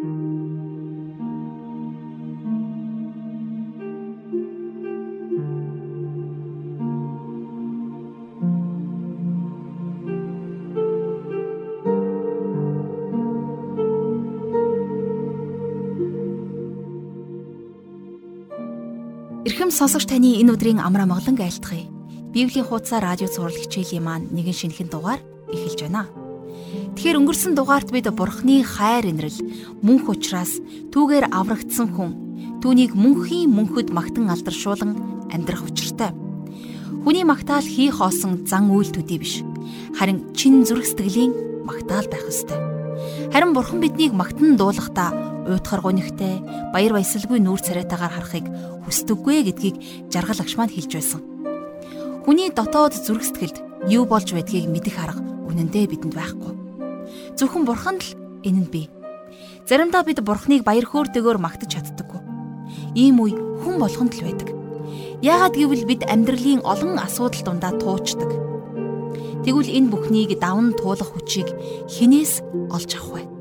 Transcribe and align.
Эрхэм 0.00 0.08
сонсогч 19.68 20.08
таны 20.08 20.40
энэ 20.40 20.56
өдрийн 20.56 20.80
амраа 20.80 21.04
моглон 21.04 21.36
айлтгая. 21.36 21.84
Библийн 22.32 22.64
хуудасаар 22.64 23.04
радио 23.04 23.28
цаурал 23.28 23.52
хичээлийн 23.52 24.00
маань 24.00 24.32
нэгэн 24.32 24.56
шинэхэн 24.56 24.88
дугаар 24.88 25.20
эхэлж 25.52 25.84
байна. 25.84 26.08
Тэгэхээр 26.96 27.20
өнгөрсөн 27.22 27.54
дугаарт 27.54 27.94
бид 27.94 28.10
Бурхны 28.10 28.64
хайр 28.66 29.06
инрэл 29.08 29.38
мөнх 29.80 30.10
учраас 30.10 30.58
түүгээр 30.90 31.30
аврагдсан 31.30 31.94
хүн 31.94 32.10
түүнийг 32.60 32.92
мөнхийн 32.98 33.48
мөнхөд 33.48 33.88
магтан 33.94 34.28
алдаршуулан 34.28 34.98
амьдрах 35.32 35.64
учиртай. 35.64 36.12
Хүний 37.00 37.24
магтаал 37.24 37.64
хий 37.64 37.88
хоосон 37.88 38.44
зан 38.44 38.68
үйл 38.68 38.92
төдий 38.92 39.16
биш. 39.16 39.40
Харин 39.96 40.36
чин 40.36 40.66
зүрх 40.68 40.84
сэтгэлийн 40.84 41.64
магтаал 41.64 42.04
байх 42.12 42.28
ёстой. 42.28 42.60
Харин 43.32 43.56
Бурхан 43.56 43.80
биднийг 43.80 44.12
магтан 44.12 44.60
дуулахдаа 44.60 45.14
уйтхар 45.48 45.80
гонигтай 45.80 46.44
баяр 46.74 46.92
баясгалгүй 46.92 47.40
нүүр 47.40 47.60
царайтаагаар 47.64 48.12
харахыг 48.12 48.46
хүсдэггүй 48.84 49.48
гэдгийг 49.48 49.76
жаргал 50.12 50.42
агш 50.42 50.54
маань 50.60 50.74
хэлж 50.74 50.92
байсан. 50.92 51.20
Хүний 52.26 52.52
дотоод 52.52 52.92
зүрх 52.92 53.24
сэтгэлд 53.24 53.88
юу 53.88 54.04
болж 54.04 54.28
байдгийг 54.36 54.68
мэдэх 54.68 55.00
арга 55.00 55.24
үнэндээ 55.48 55.88
бидэнд 55.88 56.14
байхгүй. 56.14 56.49
Зөвхөн 57.40 57.64
бурханд 57.64 58.04
л 58.04 58.12
энэ 58.44 58.60
нь 58.60 58.68
бий. 58.68 58.86
Заримдаа 59.64 60.04
бид 60.04 60.20
бурхныг 60.20 60.60
баяр 60.60 60.84
хөөртэйгээр 60.84 61.40
магтаж 61.40 61.72
чаддаггүй. 61.72 62.20
Ийм 62.92 63.16
үе 63.16 63.32
хүн 63.64 63.80
болгонд 63.80 64.12
л 64.12 64.28
байдаг. 64.28 64.52
Яагаад 65.24 65.56
гэвэл 65.56 65.88
бид 65.88 66.04
амьдралын 66.04 66.60
олон 66.60 67.00
асуудал 67.00 67.40
дундаа 67.40 67.72
туучдаг. 67.80 68.28
Тэгвэл 69.40 69.72
энэ 69.72 69.88
бүхнийг 69.88 70.36
давн 70.36 70.76
туулах 70.76 71.16
хүчийг 71.16 71.48
хинээс 71.88 72.44
олж 72.76 72.90
авах 73.00 73.24
вэ? 73.24 73.32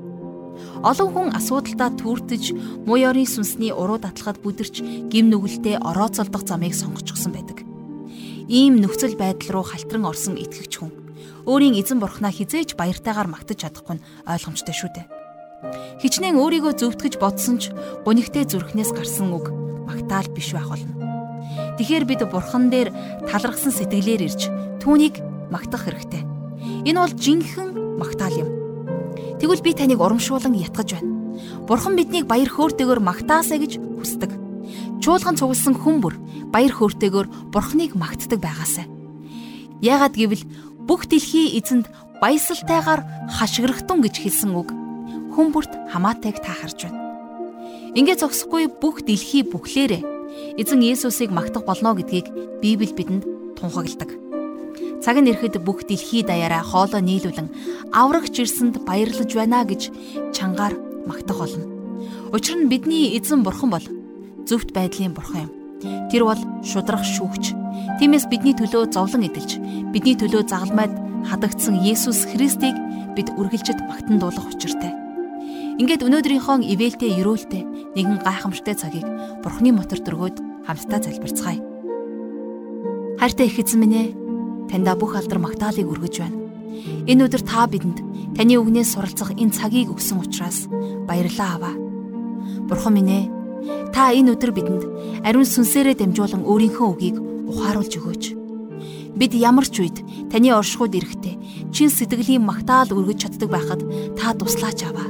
Олон 0.80 1.10
хүн 1.12 1.30
асуудалдаа 1.36 1.92
түүртэж 2.00 2.56
муу 2.88 3.04
ёрийн 3.04 3.28
сүнсний 3.28 3.76
уруу 3.76 4.00
татлахад 4.00 4.40
бүдэрч 4.40 5.12
гим 5.12 5.28
нүгэлтэд 5.28 5.84
орооцолдох 5.84 6.48
замыг 6.48 6.72
сонгочихсон 6.72 7.36
байдаг. 7.36 7.68
Ийм 8.48 8.80
нөхцөл 8.80 9.20
байдал 9.20 9.60
руу 9.60 9.66
халтран 9.68 10.08
орсон 10.08 10.40
итгэгч 10.40 10.80
хүн 10.80 10.99
өөрийн 11.50 11.82
эзэн 11.82 11.98
бурхнаа 11.98 12.30
хизээж 12.30 12.78
баяртайгаар 12.78 13.26
магтаж 13.26 13.66
чадахгүй 13.66 13.98
нь 13.98 14.06
ойлгомжтой 14.30 14.76
шүү 14.78 14.90
дээ. 14.94 15.08
Хичнээн 15.98 16.38
өөрийгөө 16.38 16.78
зөвтгөж 16.78 17.18
бодсон 17.18 17.58
ч 17.58 17.74
гунигтэй 18.06 18.46
зүрхнээс 18.46 18.94
гарсан 18.94 19.34
үг 19.34 19.50
магтаал 19.90 20.30
биш 20.30 20.54
байх 20.54 20.70
болно. 20.70 20.94
Тэгэхээр 21.82 22.06
бид 22.06 22.22
бурхан 22.30 22.70
дээр 22.70 22.94
талархсан 23.26 23.74
сэтгэлээр 23.74 24.22
ирж 24.30 24.42
түүнийг 24.78 25.20
магтах 25.50 25.90
хэрэгтэй. 25.90 26.24
Энэ 26.86 27.02
бол 27.02 27.14
жинхэнэ 27.18 27.98
магтаал 27.98 28.36
юм. 28.46 28.50
Тэгвэл 29.42 29.66
би 29.66 29.74
таныг 29.74 30.00
урамшуулан 30.00 30.54
ятгаж 30.54 31.02
байна. 31.02 31.12
Бурхан 31.66 31.98
биднийг 31.98 32.30
баяр 32.30 32.48
хөөртэйгээр 32.54 33.02
магтаасаа 33.02 33.58
гэж 33.58 33.82
хүсдэг. 33.98 34.32
Чуулган 35.02 35.36
цугласан 35.40 35.74
хүн 35.74 35.98
бүр 35.98 36.16
баяр 36.54 36.72
хөөртэйгээр 36.76 37.52
Бурханыг 37.52 37.96
магтдаг 37.96 38.40
байгаасай. 38.40 38.86
Яагаад 39.80 40.16
гэвэл 40.20 40.44
бүх 40.90 41.06
дэлхий 41.06 41.54
эзэнд 41.54 41.86
баясалтайгаар 42.18 43.30
хашгирахтун 43.30 44.02
гэж 44.02 44.16
хэлсэн 44.26 44.58
үг 44.58 44.74
хүн 45.38 45.54
бүрт 45.54 45.70
хамаатайг 45.94 46.42
та 46.42 46.58
харж 46.58 46.90
байна. 46.90 46.98
Ингээ 47.94 48.18
зогсохгүй 48.18 48.74
бүх 48.82 49.06
дэлхий 49.06 49.46
бүхлээрээ 49.46 50.02
эзэн 50.58 50.82
Есүсийг 50.82 51.30
магтах 51.30 51.70
болно 51.70 51.94
гэдгийг 51.94 52.34
Библи 52.66 52.90
бидэнд 52.90 53.22
тунхагладаг. 53.62 54.18
Цаг 55.06 55.22
нь 55.22 55.30
ирэхэд 55.30 55.62
бүх 55.62 55.86
дэлхий 55.86 56.26
даяараа 56.26 56.66
хоолой 56.66 57.06
нийлүүлэн 57.06 57.94
аврагч 57.94 58.42
ирсэнд 58.42 58.82
баярлаж 58.82 59.30
байна 59.30 59.62
гэж 59.70 59.94
чангаар 60.34 60.74
магтах 61.06 61.38
болно. 61.38 61.70
Учир 62.34 62.58
нь 62.58 62.66
бидний 62.66 63.14
эзэн 63.14 63.46
бурхан 63.46 63.70
бол 63.70 63.86
зөвхт 64.50 64.74
байдлын 64.74 65.14
бурхан 65.14 65.46
юм. 65.46 65.52
Тэр 66.10 66.26
бол 66.26 66.42
шудрах 66.66 67.06
шүүгч. 67.06 67.59
Тиймээс 67.98 68.30
бидний 68.30 68.54
төлөө 68.54 68.94
зовлон 68.94 69.26
эдэлж, 69.26 69.58
бидний 69.90 70.14
төлөө 70.14 70.46
загалмайд 70.46 70.94
хадагдсан 71.26 71.82
Есүс 71.82 72.30
Христийг 72.30 72.78
бид 73.18 73.34
үргэлжид 73.34 73.82
магтан 73.90 74.22
дуулах 74.22 74.54
учиртай. 74.54 74.94
Ингээд 75.80 76.06
өнөөдрийнхөө 76.06 76.62
ивэлтэй 76.76 77.18
ерөөлтэй 77.24 77.64
нэгэн 77.96 78.20
гайхамшигтай 78.22 78.76
цагийг 78.76 79.08
Бурхны 79.42 79.72
мотор 79.74 80.04
дөргөөд 80.04 80.38
хамтдаа 80.68 81.00
залбирцгаая. 81.00 81.60
Хайртай 83.20 83.48
их 83.48 83.60
эзэн 83.60 83.80
минь 83.80 83.98
ээ 83.98 84.08
таньда 84.70 84.94
бүх 85.00 85.16
алдар 85.16 85.40
магтаалыг 85.40 85.88
өргөж 85.88 86.16
байна. 86.20 86.38
Энэ 87.08 87.26
өдөр 87.28 87.44
та 87.44 87.68
бидэнд 87.68 88.00
таны 88.36 88.56
үгнээс 88.60 88.96
суралцах 88.96 89.36
энэ 89.36 89.56
цагийг 89.56 89.92
өгсөн 89.92 90.24
учраас 90.24 90.68
баярлалаа 91.08 91.50
аваа. 91.56 91.76
Бурхан 92.68 92.94
минь 92.96 93.12
ээ, 93.12 93.26
та 93.92 94.12
энэ 94.16 94.36
өдөр 94.36 94.52
бидэнд 94.56 94.84
ариун 95.28 95.48
сүнсээрээ 95.48 96.00
дамжуулан 96.00 96.44
өөрийнхөө 96.48 96.88
үгийг 96.88 97.18
ухааруулж 97.50 97.94
өгөөч. 97.98 98.24
Бид 99.18 99.34
ямар 99.34 99.66
ч 99.66 99.82
үед 99.82 99.98
таны 100.30 100.54
оршихуйд 100.54 100.96
ирэхдээ 100.96 101.36
чин 101.74 101.90
сэтгэлийн 101.90 102.46
магтаал 102.46 102.94
өргөж 102.94 103.26
чаддаг 103.26 103.50
байхад 103.50 103.82
та 104.16 104.38
туслаач 104.38 104.86
аваа. 104.86 105.10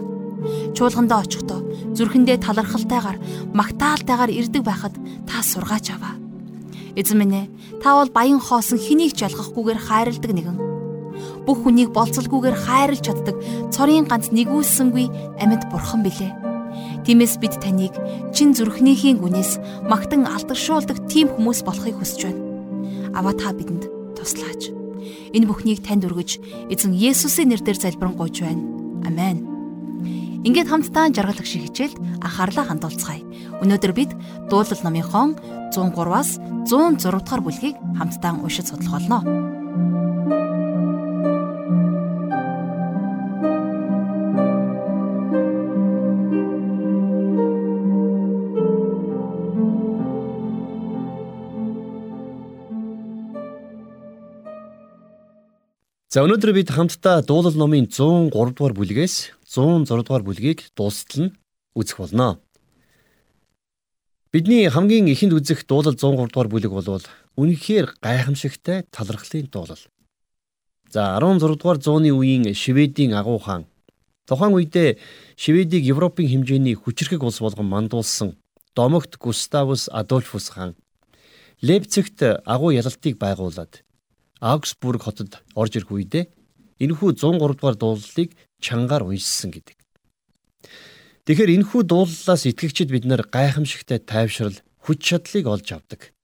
Чуулгандаа 0.73 1.27
очихдоо 1.27 1.59
зүрхэндээ 1.93 2.39
талархалтайгаар 2.39 3.17
магтаалтайгаар 3.51 4.31
ирдэг 4.31 4.63
байхад 4.63 4.95
та 5.27 5.43
сургаач 5.43 5.91
аваа 5.91 6.15
Эзэн 6.99 7.21
минь 7.21 7.37
ээ, 7.37 7.45
та 7.79 7.95
бол 7.95 8.09
баян 8.09 8.41
хоосон 8.43 8.81
хэнийг 8.81 9.13
ч 9.13 9.23
ялгахгүйгээр 9.23 9.79
хайрладаг 9.79 10.31
нэгэн. 10.35 10.57
Бүх 11.45 11.63
хүнийг 11.63 11.93
болцолгүйгээр 11.95 12.57
хайрлж 12.65 13.01
чаддаг 13.05 13.37
цорын 13.71 14.09
ганц 14.09 14.33
нэгүүлсэнгүй 14.35 15.39
амьд 15.39 15.63
бурхан 15.71 16.01
билээ. 16.03 16.48
Тиймээс 17.05 17.39
бид 17.39 17.55
таныг 17.63 17.95
чин 18.35 18.51
зүрхнийхийн 18.53 19.19
гүнээс 19.23 19.85
магтан 19.87 20.27
алдаршуулдаг 20.27 21.07
тийм 21.07 21.31
хүмүүс 21.31 21.63
болохыг 21.63 21.95
хүсэж 21.97 22.19
байна. 22.27 22.41
Аваа 23.17 23.33
та 23.33 23.55
бидэнд 23.55 23.87
туслаач. 24.17 24.71
Энэ 25.33 25.47
бүхнийг 25.47 25.79
танд 25.85 26.05
өргөж 26.05 26.39
эзэн 26.69 26.93
Есүсийн 26.93 27.49
нэрээр 27.49 27.79
залбирanгуйч 27.79 28.43
байна. 28.43 28.63
Амен. 29.07 29.47
Ингээд 30.47 30.71
хамтдаа 30.71 31.11
жаргалах 31.11 31.47
шиг 31.47 31.67
хичээлд 31.67 31.99
анхаарлаа 32.23 32.65
хандуулцгаая. 32.71 33.23
Өнөөдөр 33.59 33.93
бид 33.95 34.11
дуулал 34.47 34.81
номынхон 34.83 35.35
103-аас 35.75 36.39
106 36.63 37.03
дугаар 37.03 37.41
бүлгийг 37.43 37.75
хамтдаа 37.99 38.39
уншиж 38.39 38.71
судлах 38.71 39.03
болно. 39.03 39.58
За 56.09 56.23
өнөөдөр 56.25 56.55
бид 56.57 56.71
хамтдаа 56.73 57.21
дуулал 57.21 57.53
номын 57.53 57.85
103 57.85 58.33
дугаар 58.33 58.73
бүлгээс 58.73 59.29
106 59.45 59.93
дугаар 59.93 60.23
бүлгийг 60.25 60.65
дуустал 60.73 61.29
нь 61.29 61.35
үзэх 61.77 62.01
болно. 62.01 62.41
Бидний 64.33 64.65
хамгийн 64.73 65.05
ихэнд 65.05 65.37
үзэх 65.37 65.69
дуулал 65.69 65.93
103 65.93 66.33
дугаар 66.33 66.49
бүлэг 66.49 66.73
бол 66.73 67.05
үнэхээр 67.37 68.01
гайхамшигтай 68.01 68.89
талархлын 68.89 69.53
дуулал. 69.53 69.77
За 70.89 71.13
16 71.21 71.61
дугаар 71.61 71.77
зууны 71.77 72.09
үеийн 72.09 72.57
Шведийн 72.57 73.13
агуу 73.13 73.37
хаан 73.37 73.69
тухайн 74.25 74.57
үедээ 74.57 74.97
Шведийг 75.37 75.85
Европын 75.93 76.25
хэмжээний 76.25 76.73
хүчрхэг 76.73 77.21
улс 77.21 77.37
болгон 77.37 77.69
мандуулсан 77.69 78.33
Домогт 78.73 79.21
Густавус 79.21 79.85
Адольфус 79.93 80.57
хаан 80.57 80.73
Лейпцигт 81.61 82.25
агуу 82.49 82.73
ялалтыг 82.73 83.21
байгуулад 83.21 83.85
Аугсбург 84.39 85.03
хотод 85.03 85.43
орж 85.51 85.75
ирэх 85.75 85.91
үедээ 85.91 86.31
энэхүү 86.79 87.19
103 87.19 87.59
дугаар 87.59 87.75
дуулалыг 87.75 88.31
чангаар 88.63 89.03
уншсан 89.03 89.51
гэдэг. 89.51 89.75
Тэгэхээр 91.27 91.55
энэхүү 91.59 91.81
дууллаас 91.83 92.47
итгэгчид 92.47 92.87
бид 92.87 93.03
нэр 93.03 93.27
гайхамшигтай 93.27 93.99
тайвшрал 93.99 94.55
хүч 94.79 94.99
чадлыг 95.03 95.45
олж 95.45 95.67
авдаг. 95.75 96.15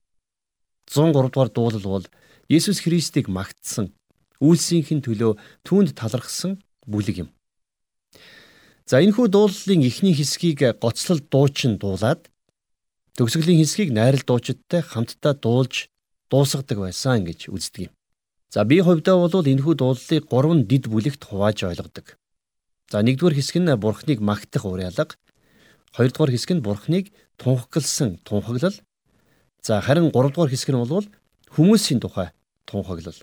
103 0.88 1.12
дугаар 1.12 1.52
дуулал 1.52 1.88
бол 2.00 2.06
Есүс 2.48 2.80
Христийг 2.88 3.28
магтсан 3.28 3.92
үйлсийнхэн 4.40 5.04
төлөө 5.04 5.36
түүнд 5.68 6.00
талархсан 6.00 6.64
бүлэг 6.88 7.28
юм. 7.28 7.30
За 8.88 9.04
энэхүү 9.04 9.28
дуулалын 9.28 9.84
эхний 9.84 10.16
хэсгийг 10.16 10.64
гоцлол 10.80 11.20
дуучин 11.20 11.82
дуулаад 11.82 12.30
төгсгөлийн 13.18 13.60
хэсгийг 13.60 13.92
найрал 13.92 14.24
дуучидтай 14.24 14.86
хамтдаа 14.86 15.34
дуулж 15.36 15.90
дуусгадаг 16.30 16.78
байсан 16.80 17.26
гэж 17.26 17.50
үздэг 17.50 17.90
юм. 17.90 17.94
За 18.56 18.63
би 18.63 18.80
хувьдаа 18.80 19.19
бол 19.19 19.44
энэхүү 19.44 19.75
дуулалыг 19.75 20.31
гурван 20.31 20.63
дид 20.63 20.88
бүлэгт 20.88 21.28
хувааж 21.28 21.68
ойлгодог. 21.68 22.16
За 22.88 23.04
нэгдүгээр 23.04 23.36
хэсэг 23.36 23.60
нь 23.60 23.75
бурхныг 23.75 24.24
магтах 24.24 24.63
уриалга, 24.63 25.19
хоёрдугаар 25.92 26.31
хэсэг 26.31 26.52
нь 26.56 26.63
бурхныг 26.63 27.12
тунхагласан 27.36 28.24
тунхаглал. 28.24 28.80
За 29.60 29.84
харин 29.84 30.07
гуравдугаар 30.07 30.48
хэсэг 30.56 30.72
нь 30.72 30.80
бол 30.80 31.04
хүмүүсийн 31.52 32.00
тухай 32.00 32.31
тунхаглал. 32.63 33.19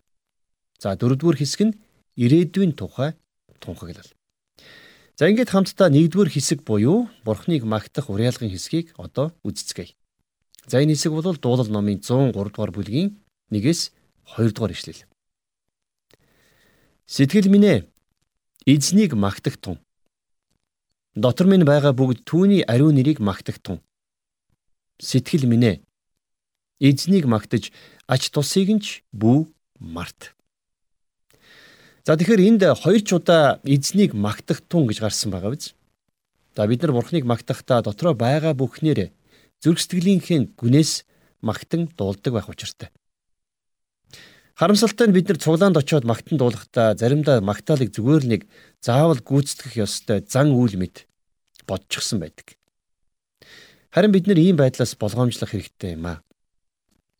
За 0.77 1.01
дөрөвдүгээр 1.01 1.41
хэсэг 1.41 1.61
нь 1.65 1.77
ирээдүйн 2.21 2.77
тухай 2.77 3.17
тунхаглал. 3.57 4.13
За 5.17 5.33
ингээд 5.33 5.49
хамтдаа 5.49 5.89
нэгдүгээр 5.89 6.29
хэсэг 6.29 6.61
буюу 6.61 7.09
бурхныг 7.25 7.65
магтах 7.65 8.13
уриалгын 8.13 8.53
хэсгийг 8.53 8.93
одоо 9.01 9.33
үздэцгээе. 9.49 9.97
За 10.69 10.85
энэ 10.85 10.93
хэсэг 10.93 11.17
бол 11.17 11.25
дуулал 11.41 11.73
номын 11.73 12.05
103 12.05 12.37
дугаар 12.37 12.73
бүлгийн 12.77 13.17
1-ээс 13.49 13.97
2 14.37 14.53
дугаар 14.53 14.77
ишлэл. 14.77 15.09
Сэтгэл 17.07 17.51
минь 17.51 17.67
ээ 17.67 17.79
эзнийг 18.67 19.15
магтагтун. 19.15 19.79
Дотор 21.15 21.47
минь 21.47 21.67
байгаа 21.67 21.93
бүгд 21.93 22.23
түүний 22.23 22.63
ариун 22.63 22.95
нэрийг 22.95 23.19
магтагтун. 23.19 23.83
Сэтгэл 25.03 25.51
минь 25.51 25.67
ээ 25.67 25.77
эзнийг 26.79 27.27
магтаж 27.27 27.75
ач 28.07 28.31
тусыг 28.31 28.71
нь 28.71 28.83
ч 28.83 29.03
бүү 29.11 29.51
март. 29.79 30.35
За 32.07 32.15
тэгэхээр 32.15 32.47
энд 32.47 32.63
хоёр 32.83 33.03
ч 33.03 33.11
удаа 33.19 33.59
эзнийг 33.67 34.15
магтах 34.15 34.63
тун 34.63 34.87
гэж 34.87 35.03
гарсан 35.03 35.31
байгаа 35.35 35.55
биз. 35.55 35.75
За 36.55 36.67
бид 36.67 36.83
нар 36.83 36.95
бурхныг 36.95 37.27
магтахдаа 37.27 37.83
дотроо 37.83 38.15
байгаа 38.15 38.55
бүхнээр 38.55 39.11
зүрх 39.63 39.79
сэтгэлийнхээ 39.83 40.55
гүнээс 40.59 41.07
магтан 41.43 41.91
дуулдаг 41.99 42.33
байх 42.35 42.49
учиртай. 42.51 42.91
Харамсалтай 44.55 45.09
нь 45.09 45.17
бид 45.17 45.29
нар 45.29 45.41
цуглаанд 45.41 45.81
очиод 45.81 46.05
магтан 46.05 46.37
дуулахдаа 46.37 46.93
заримдаа 46.93 47.41
магтаалык 47.41 47.89
зүгээр 47.97 48.25
нэг 48.29 48.41
заавал 48.85 49.21
гүйцэтгэх 49.25 49.81
ёстой 49.81 50.21
зан 50.29 50.53
үйл 50.53 50.77
мэд 50.77 51.09
бодчихсон 51.65 52.21
байдаг. 52.21 52.61
Харин 53.89 54.13
бид 54.13 54.29
нар 54.29 54.37
ийм 54.37 54.61
байдлаас 54.61 54.93
болгоомжлох 55.01 55.57
хэрэгтэй 55.57 55.97
юм 55.97 56.05
аа. 56.05 56.19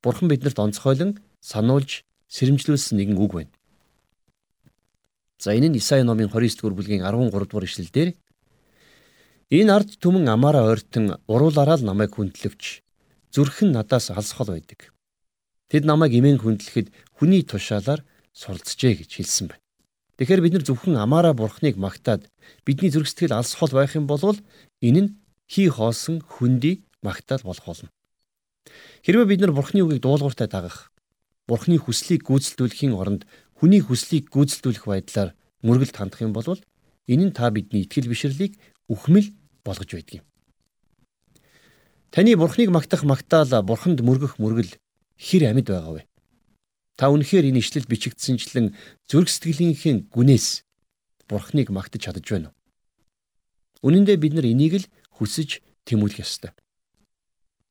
Бурхан 0.05 0.29
биднэрт 0.29 0.61
онцгойлон 0.61 1.25
сануулж 1.41 2.05
сэрэмжлүүлсэн 2.29 3.01
нэгэн 3.01 3.17
үг 3.17 3.33
байна. 3.33 3.53
За 5.41 5.57
энэ 5.57 5.73
нь 5.73 5.81
Исаи 5.81 6.05
номын 6.05 6.29
29 6.29 6.61
дугаар 6.61 6.77
бүлгийн 6.77 7.01
13 7.01 7.33
дугаар 7.33 7.65
ишлэлдэр 7.65 8.09
энэ 9.57 9.73
ард 9.73 9.91
түмэн 9.97 10.29
амаараа 10.29 10.69
ойртон 10.69 11.17
уруулаараа 11.33 11.81
л 11.81 11.89
намайг 11.89 12.13
хүндлэвч 12.13 12.85
зүрх 13.33 13.65
нь 13.65 13.73
надаас 13.73 14.13
алсхол 14.13 14.53
байдаг. 14.53 14.92
Тэд 15.73 15.89
намайг 15.89 16.13
имэн 16.13 16.37
хүндлэхэд 16.37 16.93
хүний 17.17 17.41
тушаалаар 17.49 18.05
суралцжээ 18.37 18.93
гэж 19.01 19.11
хэлсэн 19.17 19.47
байна. 19.49 19.65
Тэгэхээр 20.21 20.45
бид 20.45 20.53
нар 20.53 20.65
зөвхөн 20.69 21.01
амаараа 21.01 21.33
бурхныг 21.33 21.81
магтаад 21.81 22.29
бидний 22.69 22.93
зүрх 22.93 23.09
сэтгэл 23.09 23.41
алсхол 23.41 23.73
байх 23.73 23.97
юм 23.97 24.05
бол 24.05 24.37
энэ 24.85 25.01
нь 25.01 25.13
хий 25.49 25.73
хоосон 25.73 26.21
хүндий 26.21 26.85
магтаал 27.01 27.41
болох 27.49 27.65
болно. 27.65 27.89
Хэрвээ 29.01 29.25
бид 29.33 29.41
нар 29.41 29.57
бурхны 29.57 29.81
үгийг 29.81 30.05
дуулууртай 30.05 30.45
дагах, 30.45 30.93
бурхны 31.49 31.81
хүслийг 31.81 32.21
гүйцэлдүүлэхийн 32.29 32.93
оронд 32.93 33.25
хүний 33.57 33.81
хүслийг 33.81 34.29
гүйцэлдүүлэх 34.29 34.85
байдлаар 34.85 35.33
мөргөлд 35.65 35.97
хандах 35.97 36.21
юм 36.21 36.37
бол 36.37 36.53
энэ 37.09 37.25
нь 37.25 37.33
та 37.33 37.49
бидний 37.49 37.89
итгэл 37.89 38.13
бишрлийг 38.13 38.61
үхмэл 38.93 39.33
болгож 39.65 39.89
байдаг 39.89 40.21
юм. 40.21 40.25
Таны 42.13 42.37
бурхныг 42.37 42.69
магтах 42.69 43.09
магтаал 43.09 43.65
бурханд 43.65 44.05
мөргөх 44.05 44.37
мөргөл 44.37 44.77
хэр 45.23 45.55
амьд 45.55 45.71
байгаа 45.71 46.03
вэ? 46.03 46.03
Та 46.99 47.15
үнэхээр 47.15 47.55
энэ 47.55 47.63
ишлэл 47.63 47.87
бичигдсэнчлэн 47.87 48.75
зүрх 49.07 49.31
сэтгэлийнхээ 49.31 50.11
гүнээс 50.11 50.67
бурхныг 51.31 51.71
магтаж 51.71 52.11
чадаж 52.11 52.27
байна 52.27 52.51
уу? 52.51 52.59
Үнэн 53.87 54.05
дээр 54.11 54.19
бид 54.19 54.35
нар 54.35 54.47
энийг 54.51 54.83
л 54.83 54.91
хүсэж 55.15 55.63
тэмүүлэх 55.87 56.27
ёстой. 56.27 56.51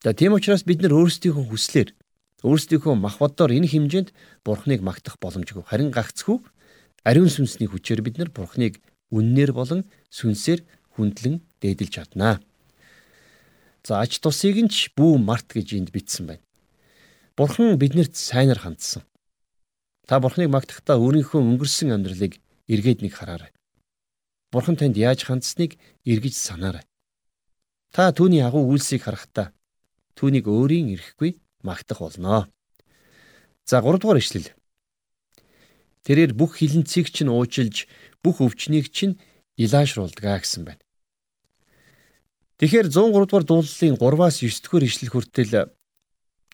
За 0.04 0.16
тийм 0.16 0.34
учраас 0.34 0.64
бид 0.64 0.80
нар 0.80 0.96
өөрсдийнхөө 0.96 1.46
хүслээр 1.52 1.90
Өөрсдийнхөө 2.42 2.98
мах 2.98 3.22
бодоор 3.22 3.54
энэ 3.54 3.70
хэмжээнд 3.70 4.10
Бурхныг 4.42 4.82
магтах 4.82 5.22
боломжгүй. 5.22 5.62
Харин 5.62 5.94
гагцхүү 5.94 6.42
ариун 7.06 7.30
сүнсний 7.30 7.70
хүчээр 7.70 8.02
бид 8.02 8.18
нар 8.18 8.34
Бурхныг 8.34 8.82
үннээр 9.14 9.54
болон 9.54 9.86
сүнсээр 10.10 10.66
хүндлэн 10.98 11.46
дээдэлж 11.62 11.94
чаднаа. 11.94 12.42
За 13.86 14.02
ач 14.02 14.18
тусыг 14.18 14.58
нь 14.58 14.74
ч 14.74 14.90
бүү 14.98 15.22
март 15.22 15.54
гэж 15.54 15.78
энд 15.78 15.94
бичсэн 15.94 16.34
байна. 16.34 16.44
Бурхан 17.38 17.80
биднэрт 17.80 18.16
сайнаар 18.16 18.60
хандсан. 18.60 19.04
Та 20.08 20.20
Бурхныг 20.20 20.52
магтахдаа 20.52 21.00
өөрийнхөө 21.00 21.40
өнгөрсөн 21.40 21.96
амьдралыг 21.96 22.44
эргээд 22.68 23.00
нэг 23.00 23.16
хараарай. 23.16 23.52
Бурхан 24.52 24.76
танд 24.76 25.00
яаж 25.00 25.24
хандсныг 25.24 25.80
эргэж 26.04 26.36
санаарай. 26.36 26.84
Та 27.96 28.12
түүний 28.12 28.44
агуу 28.44 28.68
үйлсийг 28.68 29.08
харахтаа 29.08 29.56
түүнийг 30.20 30.52
өөрийн 30.52 30.92
ирэхгүй 30.92 31.40
магтах 31.64 32.04
болно. 32.04 32.52
За 33.64 33.80
3 33.80 34.00
дугаар 34.00 34.20
ишлэл. 34.20 34.52
Тэрээр 36.04 36.36
бүх 36.36 36.60
хилэнцгийг 36.60 37.08
чинь 37.16 37.32
уужилж 37.32 37.88
бүх 38.20 38.44
өвчнийг 38.44 38.92
чинь 38.92 39.16
илаашруулдгаа 39.56 40.44
гэсэн 40.44 40.68
байна. 40.68 40.84
Тэгэхээр 42.60 42.92
103 42.92 43.24
дугаар 43.24 43.46
дуулалын 43.48 43.96
3-аас 43.96 44.36
9 44.44 44.68
дугаар 44.68 44.84
ишлэл 44.84 45.14
хүртэл 45.16 45.54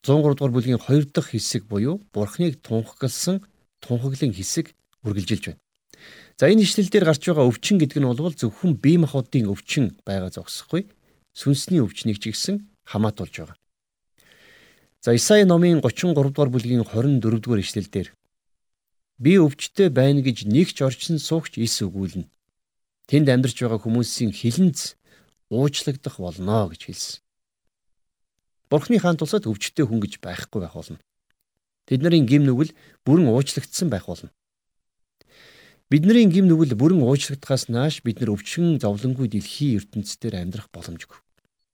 103 0.02 0.34
дугаар 0.34 0.52
бүлгийн 0.54 0.78
2 0.78 1.10
дахь 1.12 1.30
хэсэг 1.34 1.66
буюу 1.66 2.00
Бурхныг 2.14 2.62
тунхагласан 2.62 3.42
тунхаглын 3.80 4.32
хэсэг 4.32 4.74
үргэлжилж 5.04 5.44
байна. 5.46 5.60
За 6.38 6.46
энэ 6.46 6.62
ишлэл 6.62 6.90
дээр 6.90 7.04
гарч 7.10 7.22
байгаа 7.26 7.50
өвчин 7.50 7.82
гэдэг 7.82 7.98
нь 7.98 8.06
бол 8.06 8.34
зөвхөн 8.34 8.78
бие 8.78 8.98
махбодын 9.02 9.50
өвчин 9.50 9.98
байгаа 10.06 10.30
зогсохгүй 10.30 10.86
сүнсний 11.34 11.82
өвчнийг 11.82 12.22
ч 12.22 12.30
гэсэн 12.30 12.62
хамаатуулж 12.86 13.34
байгаа. 13.42 13.58
За 15.02 15.14
Исаи 15.14 15.42
номын 15.42 15.82
33 15.82 16.14
дугаар 16.14 16.50
бүлгийн 16.50 16.86
24 16.86 17.42
дугаар 17.42 17.62
ишлэлдэр 17.62 18.14
би 19.18 19.32
өвчтөе 19.42 19.90
байна 19.90 20.22
гэж 20.22 20.46
нэг 20.46 20.70
ч 20.74 20.86
орчин 20.86 21.18
суугч 21.18 21.58
ис 21.58 21.82
өгүүлнэ. 21.82 22.30
Тэнд 23.10 23.26
амьдарч 23.34 23.58
байгаа 23.58 23.82
хүмүүсийн 23.82 24.30
хилэнц 24.30 24.94
уучлагдах 25.50 26.22
болно 26.22 26.70
гэж 26.70 26.80
хэлсэн. 26.86 27.18
Бурхны 28.68 29.00
хаан 29.00 29.16
тусад 29.16 29.48
өвчтөе 29.48 29.88
хүн 29.88 30.00
гэж 30.04 30.20
байхгүй 30.20 30.60
байх 30.60 30.76
болно. 30.76 31.00
Тэдний 31.88 32.20
гим 32.28 32.44
нүгэл 32.44 32.76
бүрэн 33.04 33.32
уучлагдсан 33.32 33.88
байх 33.88 34.06
болно. 34.06 34.30
Бидний 35.88 36.28
гим 36.28 36.44
нүгэл 36.48 36.76
бүрэн 36.76 37.00
уучлагдахаас 37.00 37.72
нааш 37.72 38.04
бид 38.04 38.20
нар 38.20 38.36
өвчин 38.36 38.76
зовлонгүй 38.76 39.32
дэлхийн 39.32 39.80
ертөнцийн 39.80 40.36
амьдрах 40.36 40.68
боломжгүй. 40.68 41.16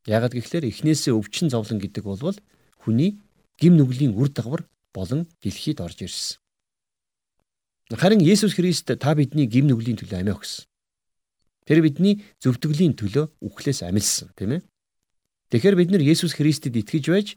Яагад 0.06 0.38
гэвэл 0.38 0.70
эхнээсээ 0.70 1.18
өвчин 1.18 1.50
зовлон 1.50 1.82
гэдэг 1.82 2.06
бол 2.06 2.38
хүний 2.78 3.18
гим 3.58 3.74
нүглийн 3.74 4.14
үр 4.14 4.30
дагавар 4.30 4.62
болон 4.94 5.26
дэлхийд 5.42 5.82
орж 5.82 5.98
ирсэн. 6.06 6.38
Харин 7.90 8.22
Есүс 8.22 8.54
Христ 8.54 8.86
та 8.86 9.14
бидний 9.18 9.50
гим 9.50 9.66
нүглийн 9.66 9.98
төлөө 9.98 10.22
амиа 10.22 10.38
өгсөн. 10.38 10.70
Тэр 11.66 11.82
бидний 11.82 12.22
зөвтгөлийн 12.38 12.94
төлөө 12.94 13.34
үхлээс 13.42 13.82
амилсан, 13.82 14.30
тийм 14.38 14.56
ээ? 14.56 14.62
Тэгэхээр 15.52 15.76
бид 15.76 15.90
нар 15.92 16.02
Есүс 16.04 16.36
Христэд 16.36 16.76
итгэж 16.80 17.04
байж 17.12 17.28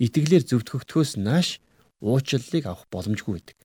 итгэлээр 0.00 0.44
зөвтгөгдөхөөс 0.44 1.16
нааш 1.20 1.60
уучлалыг 2.04 2.64
авах 2.68 2.84
боломжгүй 2.92 3.40
байдаг. 3.40 3.56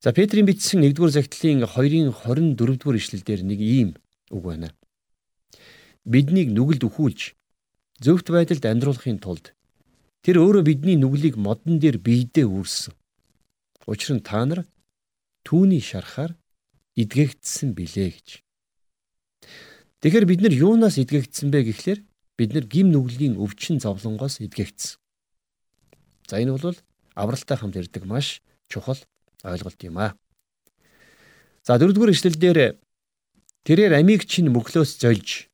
За 0.00 0.12
Петрийн 0.14 0.46
бичсэн 0.46 0.86
1-р 0.86 1.10
загтлын 1.10 1.66
2-ын 1.66 2.14
24-р 2.14 2.96
ишлэлдэр 3.00 3.42
нэг 3.42 3.58
ийм 3.58 3.90
үг 4.30 4.42
байна. 4.44 4.70
Биднийг 6.06 6.54
нүгэлд 6.54 6.86
өхүүлж 6.86 7.34
зөвхт 7.98 8.30
байдалд 8.30 8.62
амьдруулахын 8.62 9.18
тулд 9.18 9.50
тэр 10.22 10.38
өөрөө 10.38 10.62
бидний 10.62 10.94
нүглийг 10.94 11.34
модон 11.34 11.82
дээр 11.82 11.98
биедээ 11.98 12.46
үүрсэн. 12.46 12.94
Учир 13.90 14.14
нь 14.14 14.22
та 14.22 14.46
нар 14.46 14.62
түүний 15.42 15.82
шарахаар 15.82 16.38
эдгэгдсэн 16.94 17.74
билээ 17.74 18.10
гэж. 18.14 18.28
Тэгэхээр 20.06 20.22
бид 20.30 20.38
нар 20.38 20.54
юунаас 20.54 21.02
эдгэгдсэн 21.02 21.50
бэ 21.50 21.66
гэхлээр 21.66 21.98
бид 22.38 22.54
нар 22.54 22.62
гим 22.70 22.94
нүглийн 22.94 23.42
өвчин 23.42 23.82
зовлонгоос 23.82 24.38
эдгэгдсэн. 24.38 25.02
За 26.30 26.38
энэ 26.38 26.54
бол 26.54 26.78
авралтай 27.18 27.58
хамт 27.58 27.74
ирдэг 27.74 28.06
маш 28.06 28.38
чухал 28.70 29.02
ойлголт 29.42 29.82
юм 29.82 29.98
аа. 29.98 30.14
За 31.66 31.74
дөрөвдүгээр 31.74 32.14
ишлэлдэр 32.14 32.78
тэрээр 33.66 33.98
амийг 33.98 34.30
чинь 34.30 34.46
мөглөөс 34.54 34.94
зольж 35.02 35.50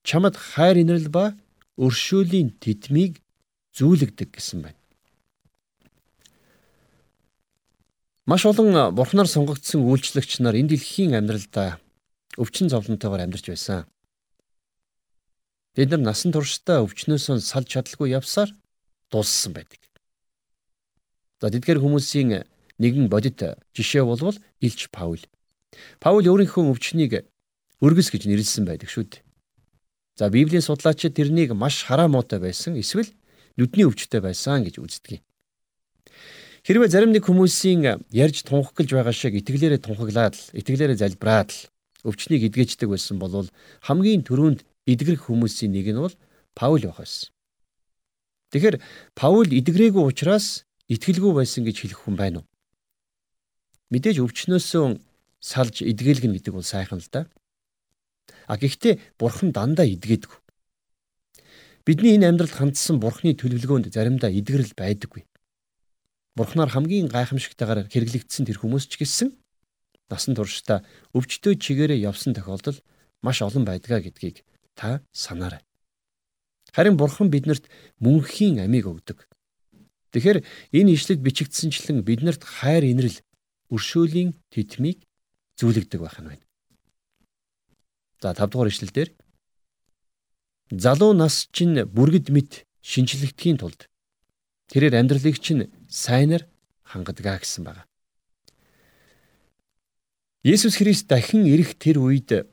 чамд 0.00 0.32
хайр 0.32 0.80
инрэл 0.80 1.12
ба 1.12 1.36
өршөөлийн 1.76 2.56
тэдмийг 2.64 3.20
зүүлэгдэг 3.76 4.32
гэсэн 4.32 4.64
байна. 4.64 4.80
Маш 8.24 8.48
олон 8.48 8.96
бурхнаар 8.96 9.28
сонгогдсон 9.28 9.84
үйлчлэгч 9.84 10.40
нар 10.40 10.56
энэ 10.56 10.72
дэлхийн 10.72 11.12
амьдралдаа 11.20 11.83
өвчин 12.38 12.68
зовлонтойгоор 12.68 13.24
амьдарч 13.24 13.46
байсан. 13.50 13.86
Бид 15.74 15.90
нар 15.90 16.02
насан 16.02 16.32
туршдаа 16.32 16.82
өвчнөөс 16.86 17.42
салж 17.42 17.68
чадалгүй 17.70 18.14
явсаар 18.14 18.50
дууссан 19.10 19.52
байдаг. 19.54 19.82
За 21.42 21.50
тэдгээр 21.50 21.82
хүмүүсийн 21.82 22.46
нэгэн 22.78 23.10
бодит 23.10 23.42
жишээ 23.74 24.04
болвол 24.06 24.38
Илч 24.62 24.90
Паул. 24.90 25.22
Паул 25.98 26.22
өөрийнхөө 26.22 26.70
өвчнийг 26.70 27.26
өргөс 27.82 28.08
гэж 28.14 28.30
нэрлсэн 28.30 28.64
байдаг 28.64 28.90
шүү 28.90 29.04
дээ. 29.10 29.22
За 30.14 30.30
Библийн 30.30 30.62
судлаачид 30.62 31.18
тэрнийг 31.18 31.58
маш 31.58 31.82
хараа 31.82 32.06
муутай 32.06 32.38
байсан 32.38 32.78
эсвэл 32.78 33.10
нүдний 33.58 33.86
өвчтэй 33.86 34.22
байсан 34.22 34.62
гэж 34.62 34.78
үздэг 34.78 35.18
юм. 35.18 35.22
Хэрвээ 36.64 36.88
зарим 36.88 37.10
нэг 37.12 37.26
хүмүүсийн 37.26 38.06
ярьж 38.14 38.46
тунхаглаж 38.46 38.88
байгаа 38.94 39.12
шиг 39.12 39.34
итгэлээрээ 39.42 39.82
тунхаглаад 39.82 40.38
л 40.38 40.44
итгэлээрээ 40.54 41.02
залбираад 41.02 41.50
л 41.50 41.60
өвчнийг 42.04 42.46
эдгэждэг 42.52 42.88
байсан 42.92 43.18
бол 43.18 43.48
хамгийн 43.80 44.22
түрүүнд 44.28 44.60
эдгэрэх 44.86 45.26
хүмүүсийн 45.26 45.72
нэг 45.72 45.88
нь 45.90 46.00
бол 46.00 46.14
Паул 46.54 46.84
байх 46.84 47.00
байсан. 47.00 47.32
Тэгэхээр 48.52 48.78
Паул 49.18 49.48
эдгрээгүй 49.50 50.04
учраас 50.06 50.62
итгэлгүй 50.86 51.32
байсан 51.34 51.64
гэж 51.66 51.76
хэлэх 51.82 52.00
хүн 52.04 52.14
байна 52.14 52.44
уу? 52.44 52.46
Мэдээж 53.90 54.22
өвчнөөсөө 54.22 55.00
салж 55.42 55.82
эдгэлгэн 55.82 56.36
гэдэг 56.38 56.52
бол 56.54 56.62
сайхан 56.62 57.00
л 57.00 57.10
да. 57.10 57.26
А 58.46 58.54
гэхдээ 58.54 59.18
бурхан 59.18 59.50
дандаа 59.50 59.88
эдгэдэг. 59.88 60.30
Бидний 61.84 62.16
энэ 62.16 62.32
амьдралд 62.32 62.54
хандсан 62.54 62.96
бурхны 63.00 63.36
төлөвлөгөөнд 63.36 63.92
заримдаа 63.92 64.32
эдгэрэл 64.32 64.72
байдаггүй. 64.72 65.24
Бурхнаар 66.38 66.72
хамгийн 66.72 67.12
гайхамшигтайгаар 67.12 67.90
хэрэглэгдсэн 67.92 68.48
тэр 68.48 68.58
хүмүүс 68.62 68.88
ч 68.88 69.02
гэсэн 69.02 69.28
насан 70.10 70.34
туршдаа 70.36 70.84
өвчтөө 71.16 71.54
чигээрээ 71.60 72.04
явсан 72.04 72.34
тохиолдол 72.34 72.78
маш 73.24 73.40
олон 73.40 73.64
байдгаа 73.64 74.00
гэдгийг 74.04 74.44
та 74.74 75.00
санаарай. 75.12 75.62
Харин 76.74 76.96
Бурхан 76.96 77.30
биднэрт 77.30 77.70
мөнхийн 78.02 78.60
амийг 78.60 78.90
өгдөг. 78.90 79.28
Тэгэхээр 80.12 80.42
энэ 80.74 80.94
ишлэд 80.94 81.20
бичигдсэнчлэн 81.22 82.02
биднэрт 82.02 82.42
хайр 82.42 82.84
инрэл 82.84 83.18
өршөөлийн 83.70 84.34
тэтмийг 84.50 85.06
зүйлэгдэг 85.58 86.00
байх 86.02 86.18
нь 86.20 86.28
байна. 86.34 86.44
За 88.20 88.34
5 88.34 88.50
дугаар 88.50 88.70
ишлэл 88.70 88.92
дээр 88.94 89.10
залуу 90.70 91.12
нас 91.14 91.48
чинь 91.54 91.86
бүргэд 91.86 92.28
мэд 92.34 92.66
шинчлэгдэхийн 92.82 93.58
тулд 93.58 93.86
тэрээр 94.70 94.98
амьдралыг 94.98 95.38
чинь 95.38 95.70
сайнаар 95.88 96.46
хангадаг 96.82 97.40
гэсэн 97.40 97.64
байна. 97.64 97.86
Есүс 100.44 100.76
Христ 100.76 101.08
дахин 101.08 101.48
ирэх 101.48 101.72
тэр 101.80 102.04
үед 102.04 102.44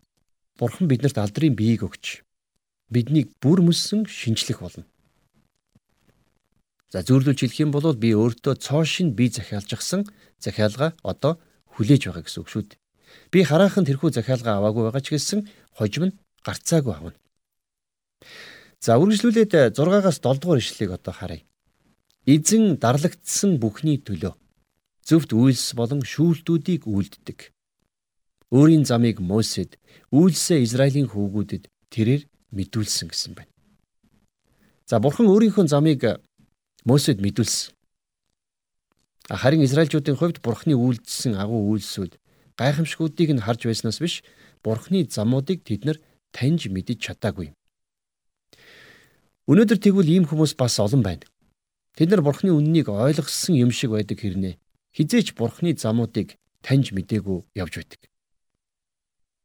Бурхан 0.55 0.88
биднэрт 0.88 1.19
алдрын 1.19 1.60
биеийг 1.60 1.83
өгч 1.83 2.24
биднийг 2.88 3.36
бүр 3.43 3.60
мөссөн 3.67 4.07
шинчлэх 4.07 4.63
болно. 4.63 4.88
За 6.88 7.03
зөвлөж 7.03 7.43
хэлэх 7.43 7.67
юм 7.67 7.75
бол 7.75 7.83
би 8.00 8.15
өөртөө 8.15 8.63
цоо 8.63 8.88
шин 8.88 9.12
бие 9.12 9.27
захиалжсан 9.27 10.07
захиалга 10.39 10.95
одоо 11.03 11.36
хүлээж 11.75 12.07
байгаа 12.07 12.24
гэсэн 12.24 12.39
үг 12.39 12.48
шүү 12.48 12.63
дээ. 12.63 12.79
Би 13.27 13.43
хараахан 13.43 13.83
тэрхүү 13.83 14.15
захиалга 14.15 14.55
аваагүй 14.55 14.88
байгаа 14.88 15.03
ч 15.03 15.12
гэсэн 15.12 15.51
хожим 15.75 16.03
нь 16.07 16.17
гарцаагүй 16.48 16.95
авна. 16.95 17.19
За 18.79 18.95
үргэлжлүүлээд 19.03 19.75
6-аас 19.75 20.24
7 20.24 20.39
дугаар 20.39 20.63
ишлэгийг 20.63 20.95
одоо 20.95 21.12
харъя. 21.12 21.43
Эзэн 22.24 22.79
дарлагдсан 22.79 23.60
бүхний 23.60 24.00
төлөө 24.00 24.31
зөвхт 25.03 25.36
үйлс 25.36 25.75
болон 25.75 26.07
шүүлтүүдийг 26.07 26.88
үйлддэг. 26.88 27.51
Өөрийн 28.51 28.84
замыг 28.84 29.24
Мосед, 29.24 29.79
үйлсээ 30.12 30.67
Израилийн 30.67 31.08
хүүгүүдэд 31.08 31.72
тэрээр 31.88 32.27
мэдүүлсэн 32.51 33.08
гэсэн 33.08 33.31
байна. 33.39 33.51
За 34.84 35.00
бурхан 35.00 35.31
өөрийнхөө 35.31 35.72
замыг 35.72 36.20
Мосед 36.84 37.24
мэдүүлсэн. 37.24 37.72
Харин 39.31 39.63
Израильчүүдийн 39.63 40.20
хувьд 40.20 40.43
бурханы 40.43 40.75
үйлдэлсэн 40.75 41.39
агуу 41.39 41.72
үйлсүүд 41.72 42.20
гайхамшгуудыг 42.60 43.31
нь 43.31 43.39
харж 43.39 43.72
байснаас 43.72 44.03
биш 44.03 44.20
бурханы 44.60 45.08
замуудыг 45.08 45.63
тэд 45.63 45.88
нар 45.88 45.98
таньж 46.36 46.67
мэдэж 46.67 47.00
чадаагүй. 47.00 47.55
Өнөөдөр 49.48 49.79
тэгвэл 49.79 50.12
ийм 50.12 50.25
хүмүүс 50.27 50.60
бас 50.60 50.75
олон 50.84 51.00
байна. 51.08 51.24
Тэд 51.96 52.12
нар 52.12 52.20
бурхны 52.20 52.51
үннийг 52.51 52.91
ойлгосон 52.91 53.55
юм 53.55 53.72
шиг 53.72 53.96
байдаг 53.96 54.20
хэрнээ 54.20 54.60
хизээч 54.91 55.39
бурхны 55.39 55.72
замуудыг 55.79 56.36
таньж 56.60 56.91
мдээгүй 56.91 57.48
явж 57.55 57.74
байдаг. 57.79 58.10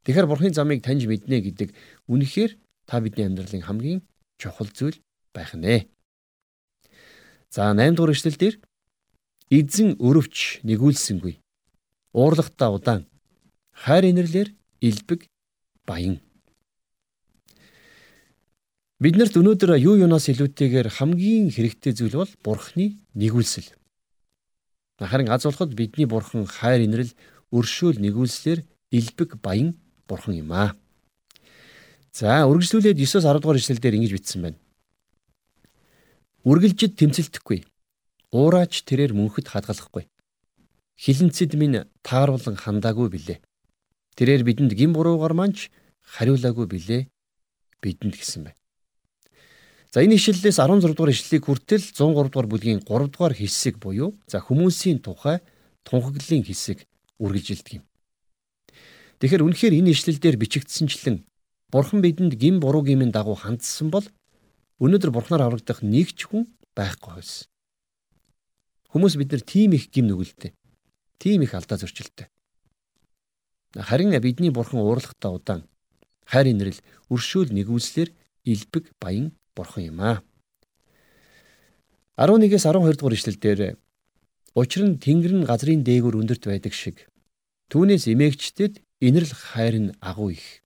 Тэгэхээр 0.06 0.30
бурхны 0.30 0.54
замыг 0.54 0.86
таньж 0.86 1.10
мэднэ 1.10 1.42
гэдэг 1.42 1.74
үнэхээр 2.06 2.54
та 2.86 3.02
бидний 3.02 3.26
амьдралын 3.26 3.66
хамгийн 3.66 4.00
чухал 4.38 4.70
зүйл 4.70 5.02
байх 5.34 5.50
нэ. 5.58 5.90
За 7.50 7.74
8 7.74 7.98
дугаар 7.98 8.14
эшлэл 8.14 8.38
дээр 8.38 8.56
эзэн 9.50 9.98
өрөвч 9.98 10.62
нэгүүлсэнгүй. 10.62 11.42
Уурлагтаа 12.14 12.70
удаан 12.70 13.10
хайр 13.74 14.06
инэрлэр 14.14 14.54
илбэг 14.78 15.26
баян 15.82 16.22
Биднэрт 19.02 19.36
өнөөдөр 19.36 19.76
юу 19.76 20.00
юунаас 20.00 20.30
илүүтэйгээр 20.32 20.88
хамгийн 20.88 21.52
хэрэгтэй 21.52 21.92
зүйл 21.92 22.16
бол 22.16 22.32
Бурхны 22.40 22.96
нэгүүлсэл. 23.12 23.68
Харин 24.96 25.28
аз 25.28 25.44
болоход 25.44 25.76
бидний 25.76 26.08
Бурхан 26.08 26.48
хайр 26.48 26.88
инрэл 26.88 27.12
өршөөл 27.52 28.00
нэгүүлслэр 28.00 28.64
илбэг 28.94 29.36
баян 29.44 29.76
Бурхан 30.08 30.34
юм 30.38 30.50
аа. 30.52 30.74
За 32.16 32.46
үргэлжлүүлээд 32.48 32.96
9-10 32.96 33.42
дугаар 33.42 33.60
ишлэлдэр 33.60 33.98
ингэж 33.98 34.12
бичсэн 34.16 34.40
байна. 34.42 34.58
Үргэлжид 36.46 36.96
тэмцэлтэхгүй. 36.96 37.66
Уураач 38.32 38.86
тэрээр 38.86 39.12
мөнхөд 39.12 39.50
хадгалахгүй. 39.50 40.06
Хилэнцэд 40.96 41.52
минь 41.58 41.84
тааруулан 42.06 42.56
хандаагүй 42.56 43.10
билээ. 43.12 43.38
Тэрээр 44.16 44.42
бидэнд 44.48 44.72
гин 44.72 44.96
буруугаар 44.96 45.34
манч 45.36 45.68
хариулаагүй 46.00 46.66
билээ 46.70 47.02
бидэнд 47.82 48.16
гэсэн 48.16 48.48
байна. 48.48 48.58
За 49.92 50.00
энэ 50.00 50.16
ишлэлээс 50.16 50.56
16 50.56 50.96
дугаар 50.96 51.12
ишлэлийг 51.12 51.44
хүртэл 51.44 51.84
103 51.92 52.32
дугаар 52.32 52.48
бүлгийн 52.48 52.80
3 52.80 53.12
дугаар 53.12 53.34
хэсэг 53.36 53.76
буюу 53.76 54.16
за 54.24 54.40
хүмүүсийн 54.40 55.04
тухай 55.04 55.44
тунхаглалын 55.84 56.44
хэсэг 56.46 56.86
үргэлжилдэг 57.20 57.80
юм. 57.80 57.84
Тэгэхээр 59.20 59.44
үнэхээр 59.48 59.74
энэ 59.80 59.92
ишлэлдэр 59.96 60.36
бичигдсэнчлэн 60.36 61.24
Бурхан 61.72 62.00
бидэнд 62.04 62.36
гин 62.36 62.60
буруу 62.60 62.84
гимийн 62.84 63.10
дагуу 63.10 63.34
хандсан 63.34 63.90
бол 63.90 64.06
өнөөдөр 64.78 65.10
Бурханаар 65.10 65.48
аврагдах 65.48 65.80
нэг 65.80 66.12
ч 66.12 66.28
хүн 66.28 66.46
байхгүй 66.76 67.16
байсан. 67.16 67.48
Хүмүүс 68.92 69.16
бид 69.16 69.32
нар 69.32 69.42
тийм 69.42 69.72
их 69.72 69.88
гим 69.90 70.06
нүгэлтэй. 70.06 70.52
Тийм 71.18 71.42
их 71.42 71.56
алдаа 71.56 71.80
зөрчилтэй. 71.80 72.28
Харин 73.74 74.12
бидний 74.20 74.52
Бурхан 74.52 74.84
уурлахтаа 74.84 75.32
удаан 75.32 75.64
хайр 76.28 76.52
инрэл 76.52 76.78
өршөөл 77.10 77.50
нэгүслэр 77.56 78.12
илбэг 78.44 78.92
баян 79.00 79.32
бурхан 79.54 79.90
юм 79.90 79.98
аа. 80.00 80.22
11-ээс 82.16 82.64
12 82.66 82.96
дугаар 82.96 83.16
ишлэлдэр 83.16 83.60
учир 84.54 84.82
нь 84.88 84.98
тэнгэр 84.98 85.32
нь 85.36 85.48
газрын 85.48 85.84
дээгүүр 85.84 86.18
өндөрт 86.20 86.44
байдаг 86.48 86.72
шиг 86.72 87.08
түүнээс 87.68 88.08
эмээгчдэд 88.08 88.85
инэрл 89.00 89.32
хайр 89.32 89.74
нь 89.80 89.96
агуу 90.00 90.30
их. 90.30 90.62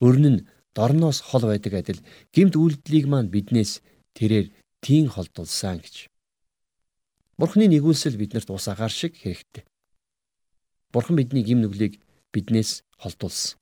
Өрн 0.00 0.24
нь 0.32 0.44
дорноос 0.74 1.20
хол 1.20 1.44
байдаг 1.48 1.72
адил 1.74 2.00
гимт 2.34 2.54
үйлдлийг 2.56 3.06
маань 3.08 3.32
биднээс 3.32 3.82
тэрээр 4.14 4.52
тийм 4.84 5.08
холдулсан 5.08 5.80
гэж. 5.80 6.08
Бурхны 7.36 7.68
нэгүүлсэл 7.68 8.16
биднэрт 8.16 8.48
ус 8.50 8.68
агаар 8.68 8.92
шиг 8.92 9.16
хэрэгтэй. 9.16 9.64
Бурхан 10.92 11.16
бидний 11.16 11.44
гим 11.44 11.60
нүглийг 11.60 12.00
биднээс 12.32 12.80
холдуулсан. 12.96 13.60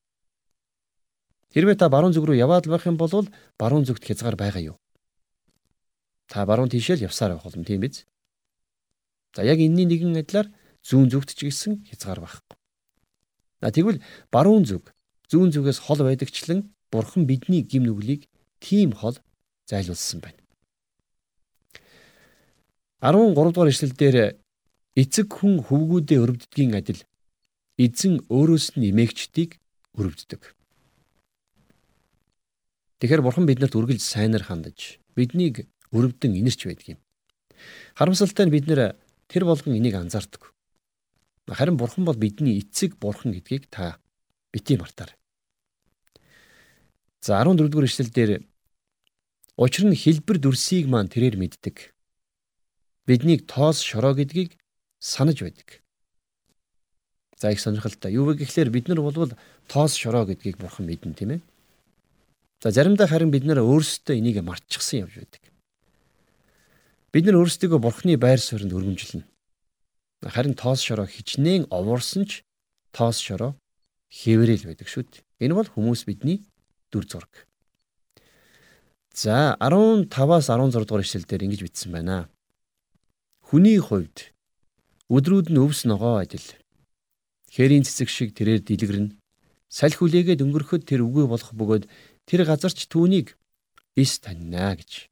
Хэрвээ 1.55 1.79
та 1.79 1.89
баруун 1.91 2.15
зүг 2.15 2.27
рүү 2.27 2.39
яваад 2.39 2.67
байх 2.67 2.87
юм 2.87 2.99
бол 2.99 3.27
баруун 3.59 3.87
зүгт 3.87 4.03
хязгаар 4.07 4.35
байгаа 4.39 4.75
юу? 4.75 4.77
Та 6.31 6.47
баруун 6.47 6.71
тийшээ 6.71 6.99
л 6.99 7.07
явсаар 7.11 7.35
байх 7.35 7.47
болно 7.47 7.67
тийм 7.67 7.83
биз? 7.83 8.07
За 9.35 9.43
яг 9.43 9.59
энэний 9.59 9.87
нэгэн 9.87 10.19
адилаар 10.19 10.51
зүүн 10.83 11.11
зүгт 11.11 11.35
ч 11.35 11.51
гэсэн 11.51 11.87
хязгаар 11.91 12.23
байхгүй. 12.23 12.55
Тэгвэл 13.71 14.03
баруун 14.33 14.65
зүг 14.65 14.93
зүүн 15.31 15.53
зүгээс 15.55 15.79
хол 15.85 16.05
байдагчлан 16.05 16.75
бурхан 16.93 17.25
бидний 17.25 17.63
гим 17.65 17.89
нүглийг 17.89 18.29
тийм 18.61 18.93
хол 18.93 19.17
зайлуулсан 19.69 20.21
байна. 20.21 20.41
13 23.05 23.35
дугаар 23.35 23.69
ишлэлдэр 23.69 24.17
эцэг 24.97 25.29
хүн 25.29 25.61
хөвгүүдээ 25.67 26.19
өрөвддгийн 26.25 26.73
адил 26.73 27.01
эзэн 27.77 28.23
өөрөөс 28.31 28.79
нь 28.79 28.89
эмээгчдийг 28.95 29.61
өрөвддөг. 29.99 30.43
Тэгэхээр 33.03 33.21
бурхан 33.27 33.45
биднэрт 33.45 33.75
үргэлж 33.75 34.01
сайнаар 34.01 34.47
хандаж 34.47 35.03
биднийг 35.19 35.67
өрөвдөн 35.93 36.39
инэрч 36.39 36.61
байдаг 36.65 36.97
юм. 36.97 37.01
Харамсалтай 37.99 38.47
нь 38.47 38.55
бид 38.55 38.65
нэр 38.71 38.95
тэр 39.29 39.45
болгон 39.45 39.77
энийг 39.77 39.99
анзаардаг. 39.99 40.54
Харин 41.49 41.77
бурхан 41.77 42.05
бол 42.05 42.17
бидний 42.17 42.59
эцэг 42.61 42.97
бурхан 42.97 43.33
гэдгийг 43.33 43.69
та 43.69 43.99
бити 44.53 44.77
мартаарай. 44.77 45.17
За 47.21 47.41
14 47.41 47.69
дугаар 47.69 47.85
ишлэл 47.85 48.09
дээр 48.09 48.31
учир 49.57 49.85
нь 49.85 49.97
хэлбэр 49.97 50.39
дүрсийг 50.41 50.89
маань 50.89 51.13
тэрээр 51.13 51.37
мэддэг. 51.37 51.93
Биднийг 53.05 53.45
тоос 53.45 53.85
шороо 53.85 54.17
гэдгийг 54.17 54.57
санаж 54.99 55.45
байдаг. 55.45 55.85
За 57.37 57.53
их 57.53 57.61
сонирхолтой. 57.61 58.13
Юу 58.13 58.25
вэ 58.25 58.41
гэхлээр 58.41 58.71
бид 58.73 58.89
нар 58.89 59.05
болвол 59.05 59.37
тоос 59.69 59.93
шороо 60.01 60.25
гэдгийг 60.25 60.57
бурхан 60.57 60.89
мэднэ 60.89 61.13
тийм 61.13 61.31
ээ. 61.37 61.41
За 62.65 62.73
заримдаа 62.73 63.07
харин 63.07 63.29
бид 63.29 63.45
нар 63.45 63.61
өөрсдөө 63.61 64.17
энийг 64.17 64.41
мартчихсан 64.41 65.05
явж 65.05 65.21
байдаг. 65.21 65.43
Бид 67.13 67.25
нар 67.29 67.37
өөрсдийгөө 67.45 67.81
бурхны 67.85 68.17
байр 68.17 68.41
суурьнд 68.41 68.73
өргөмжлөнө. 68.73 69.29
Харин 70.25 70.55
тоос 70.57 70.81
шороо 70.81 71.07
хичнээн 71.07 71.69
овоорсон 71.69 72.25
ч 72.25 72.43
тоос 72.97 73.21
шороо 73.21 73.53
хэврэл 74.09 74.65
байдаг 74.65 74.89
шүү 74.89 75.05
дээ. 75.05 75.23
Энэ 75.45 75.55
бол 75.55 75.69
хүмүүс 75.69 76.09
бидний 76.09 76.41
дүр 76.89 77.05
зураг. 77.05 77.45
За 79.13 79.55
15-аас 79.61 80.49
16 80.49 80.89
дугаар 80.89 81.05
ишлэл 81.05 81.29
дээр 81.29 81.45
ингэж 81.45 81.61
бичсэн 81.63 81.93
байна. 81.93 82.33
Хүний 83.45 83.79
хувьд 83.79 84.33
өдрүүд 85.13 85.53
нь 85.53 85.61
өвс 85.61 85.85
ногоо 85.85 86.25
адил 86.25 86.43
Хээрийн 87.55 87.87
цэцэг 87.87 88.11
шиг 88.11 88.35
тэрээр 88.35 88.67
дэлгэрнэ. 88.67 89.15
Салхи 89.71 90.03
хүлээгээд 90.03 90.43
өнгөрөхөд 90.43 90.83
тэр 90.91 91.07
үгүй 91.07 91.31
болох 91.31 91.55
бөгөөд 91.55 91.85
тэр 92.27 92.41
газарч 92.43 92.91
түүнийг 92.91 93.39
эс 93.95 94.19
таньна 94.19 94.75
гэж. 94.75 95.07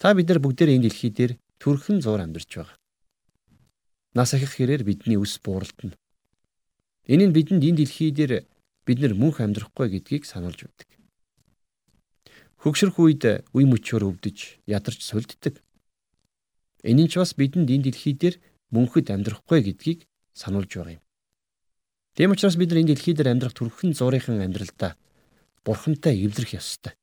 Та 0.00 0.16
бид 0.16 0.32
нар 0.32 0.40
бүгдээр 0.40 0.80
энэ 0.80 0.88
дэлхий 0.88 1.12
дээр 1.12 1.36
төрхөн 1.60 2.00
зур 2.00 2.24
амьдарч 2.24 2.48
байгаа. 2.56 2.80
Нас 4.14 4.32
ахих 4.32 4.56
хэрээр 4.56 4.84
бидний 4.84 5.20
өс 5.20 5.36
бууралтна. 5.42 5.96
Энэ 7.04 7.28
нь 7.28 7.34
бидэнд 7.36 7.64
энэ 7.64 7.78
дэлхий 7.84 8.12
дээр 8.12 8.48
бид 8.86 8.98
нар 9.00 9.12
мөнх 9.12 9.40
амьдрахгүй 9.40 9.88
гэдгийг 10.00 10.24
сануулж 10.24 10.64
өгдөг. 10.64 10.88
Хөгшрөх 12.64 12.96
үед 12.98 13.22
үе 13.52 13.64
мөчөөр 13.68 14.08
өвдөж, 14.08 14.64
ядарч 14.64 15.00
сүлддэг. 15.04 15.60
Энэ 16.84 17.04
нь 17.04 17.10
ч 17.12 17.20
бас 17.20 17.36
бидэнд 17.36 17.68
энэ 17.68 17.92
дэлхий 17.92 18.16
дээр 18.16 18.36
мөнхөд 18.72 19.12
амьдрахгүй 19.12 19.60
гэдгийг 19.64 20.08
сануулж 20.32 20.72
байгаа 20.72 20.96
юм. 20.96 21.04
Тийм 22.16 22.32
учраас 22.32 22.56
бид 22.56 22.72
нар 22.72 22.80
энэ 22.82 22.90
дэлхий 22.96 23.14
дээр 23.14 23.32
амьдрах 23.32 23.54
төрхөн 23.54 23.92
зургийн 23.94 24.42
амьдралдаа 24.42 24.96
бурхантай 25.64 26.16
эвлэрэх 26.24 26.58
ёстой. 26.58 26.96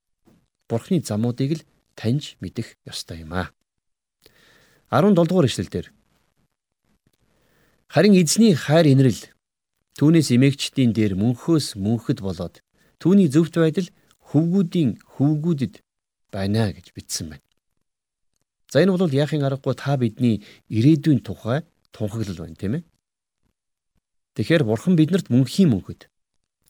Бурхны 0.67 0.99
замуудыг 1.05 1.51
л 1.61 1.65
таньж 1.95 2.35
мэдэх 2.41 2.75
ёстой 2.83 3.23
юм 3.23 3.31
аа. 3.33 3.53
17 4.91 5.15
дугаар 5.15 5.47
эшлэлдэр 5.47 5.93
Харин 7.95 8.11
эзний 8.19 8.51
хайр 8.59 8.91
инрэл 8.91 9.31
түүнээс 9.95 10.35
эмээгчдийн 10.35 10.91
дээр 10.91 11.15
мөнхөөс 11.15 11.79
мөнхөд 11.79 12.19
болоод 12.19 12.59
түүний 12.99 13.31
зөвхт 13.31 13.55
байдал 13.55 13.87
хөвгүүдийн 14.35 14.99
хөвгүүдэд 15.15 15.79
байна 16.27 16.75
гэж 16.75 16.91
бичсэн 16.91 17.31
байна. 17.31 17.45
За 18.67 18.83
энэ 18.83 18.91
бол 18.91 19.07
яахын 19.07 19.47
аргагүй 19.47 19.79
та 19.79 19.95
бидний 19.95 20.43
ирээдүйн 20.67 21.23
тухай 21.23 21.63
тунхаглал 21.95 22.43
байна 22.43 22.59
тийм 22.59 22.73
ээ. 22.75 22.83
Тэгэхээр 24.35 24.67
бурхан 24.67 24.99
биднэрт 24.99 25.31
мөнхийн 25.31 25.71
мөнхөд 25.71 26.11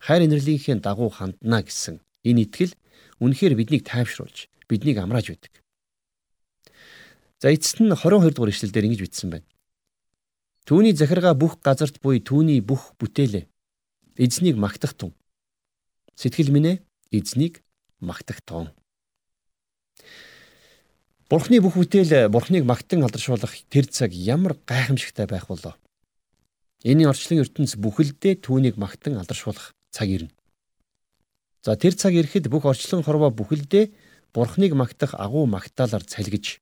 хайр 0.05 0.29
инэрлийнхээ 0.29 0.77
дагуу 0.77 1.09
хандна 1.09 1.65
гэсэн 1.65 2.05
энэ 2.21 2.45
итгэл 2.45 2.77
үнэхээр 3.17 3.57
биднийг 3.57 3.81
тайвшруулж 3.81 4.45
биднийг 4.69 5.01
амрааж 5.01 5.33
байдаг. 5.33 5.57
За 7.41 7.49
эцэст 7.49 7.81
нь 7.81 7.89
22 7.89 8.29
дугаар 8.29 8.53
ишлэлдэр 8.53 8.85
ингэж 8.85 9.01
бичсэн 9.09 9.33
байна. 9.33 9.49
Түүний 10.65 10.97
захиргаа 10.97 11.37
бүх 11.37 11.61
газарт 11.61 12.01
буй 12.01 12.17
түүний 12.17 12.57
бүх 12.57 12.97
бүтээлээ 12.97 13.45
эзнийг 14.17 14.57
магтах 14.57 14.97
тун. 14.97 15.13
Сэтгэл 16.17 16.49
минь 16.49 16.81
эзнийг 17.13 17.61
магтах 18.01 18.41
тун. 18.41 18.73
Бурхны 21.29 21.61
бүх 21.61 21.77
бүтээл 21.77 22.29
Бурхныг 22.33 22.65
магтан 22.65 23.05
алдаршуулах 23.05 23.53
тэр 23.69 23.85
цаг 23.89 24.13
ямар 24.13 24.57
гайхамшигтай 24.65 25.29
байх 25.29 25.45
болоо. 25.47 25.77
Энэ 26.81 27.09
орчлон 27.09 27.45
ертөнц 27.45 27.77
бүхэлдээ 27.77 28.41
түүнийг 28.41 28.77
магтан 28.77 29.17
алдаршуулах 29.21 29.73
цаг 29.93 30.09
ирнэ. 30.09 30.33
За 31.65 31.73
тэр 31.77 31.93
цаг 31.93 32.13
ирэхэд 32.13 32.49
бүх 32.49 32.65
орчлон 32.65 33.05
хорвоо 33.05 33.29
бүхэлдээ 33.29 33.93
Бурхныг 34.33 34.73
магтах 34.73 35.13
агуу 35.17 35.45
магтаалаар 35.45 36.03
цалгиж 36.05 36.61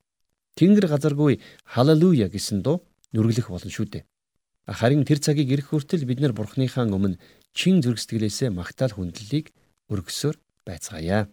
Тэнгэр 0.56 0.88
газаргүй 0.88 1.42
халелуя 1.66 2.30
гэсэн 2.30 2.62
дуу 2.62 2.86
нүрлэх 3.13 3.47
болно 3.49 3.69
шүү 3.69 3.88
дээ. 3.89 4.04
Харин 4.67 5.06
тэр 5.06 5.19
цагийг 5.19 5.49
ирэх 5.52 5.69
хүртэл 5.69 6.08
бид 6.08 6.19
нар 6.19 6.34
Бурхныхаа 6.34 6.88
өмнө 6.88 7.19
чин 7.54 7.84
зүрх 7.84 7.99
сэтгэлээсээ 8.02 8.49
магтаал 8.49 8.95
хүндлэлийг 8.95 9.52
өргөсөөр 9.91 10.36
байцгаая. 10.65 11.30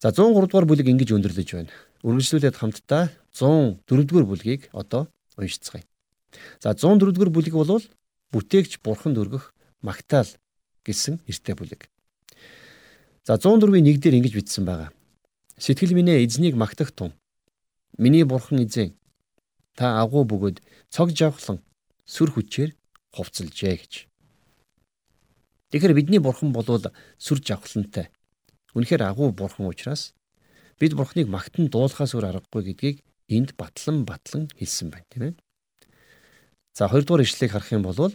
За 0.00 0.08
103 0.14 0.46
дугаар 0.46 0.66
бүлэг 0.66 0.86
ингэж 0.86 1.10
өндөрлөж 1.12 1.48
байна. 1.52 1.72
Үргэлжлүүлээд 2.06 2.56
хамтдаа 2.56 3.10
104 3.34 4.06
дугаар 4.06 4.26
бүлгийг 4.30 4.70
одоо 4.72 5.10
уншицгаая. 5.36 5.84
За 6.62 6.72
104-р 6.72 7.30
бүлэг 7.32 7.54
бол 7.54 7.82
бүтээгч 8.32 8.80
бурханд 8.84 9.18
өргөх 9.18 9.52
магтаал 9.82 10.28
гэсэн 10.84 11.20
эрттэй 11.26 11.54
бүлэг. 11.56 11.88
За 13.26 13.36
104-ийн 13.36 13.86
1 13.86 14.00
дээр 14.00 14.18
ингэж 14.22 14.34
бичсэн 14.38 14.64
байгаа. 14.64 14.90
Сэтгэл 15.58 15.96
минь 15.96 16.12
эзнийг 16.12 16.54
магтах 16.54 16.92
тун. 16.92 17.12
Миний 17.98 18.24
бурхан 18.24 18.62
эзэн 18.62 18.94
та 19.78 20.00
агуу 20.00 20.24
бөгөөд 20.24 20.64
цог 20.90 21.12
жавхлан 21.12 21.60
сүр 22.08 22.32
хүчээр 22.32 22.72
хувцалжээ 23.14 23.76
гэж. 23.76 23.94
Тэгэхээр 25.70 25.96
бидний 25.96 26.20
бурхан 26.22 26.50
болвол 26.56 26.88
сүр 27.20 27.38
жавхлантай. 27.44 28.08
Үнэхээр 28.72 29.04
агуу 29.04 29.30
бурхан 29.36 29.68
учраас 29.68 30.16
бид 30.80 30.96
бурханыг 30.96 31.28
магтан 31.28 31.68
дуулахаас 31.68 32.16
өөр 32.16 32.32
аргагүй 32.32 32.72
гэдгийг 32.72 32.96
энд 33.28 33.56
батлан 33.56 34.04
батлан 34.04 34.48
хэлсэн 34.56 34.88
байна 34.92 35.08
тийм 35.10 35.22
ээ. 35.28 35.34
За 36.76 36.88
хоёрдугаар 36.88 37.24
ишлэгийг 37.24 37.52
харах 37.52 37.72
юм 37.72 37.82
бол 37.82 38.12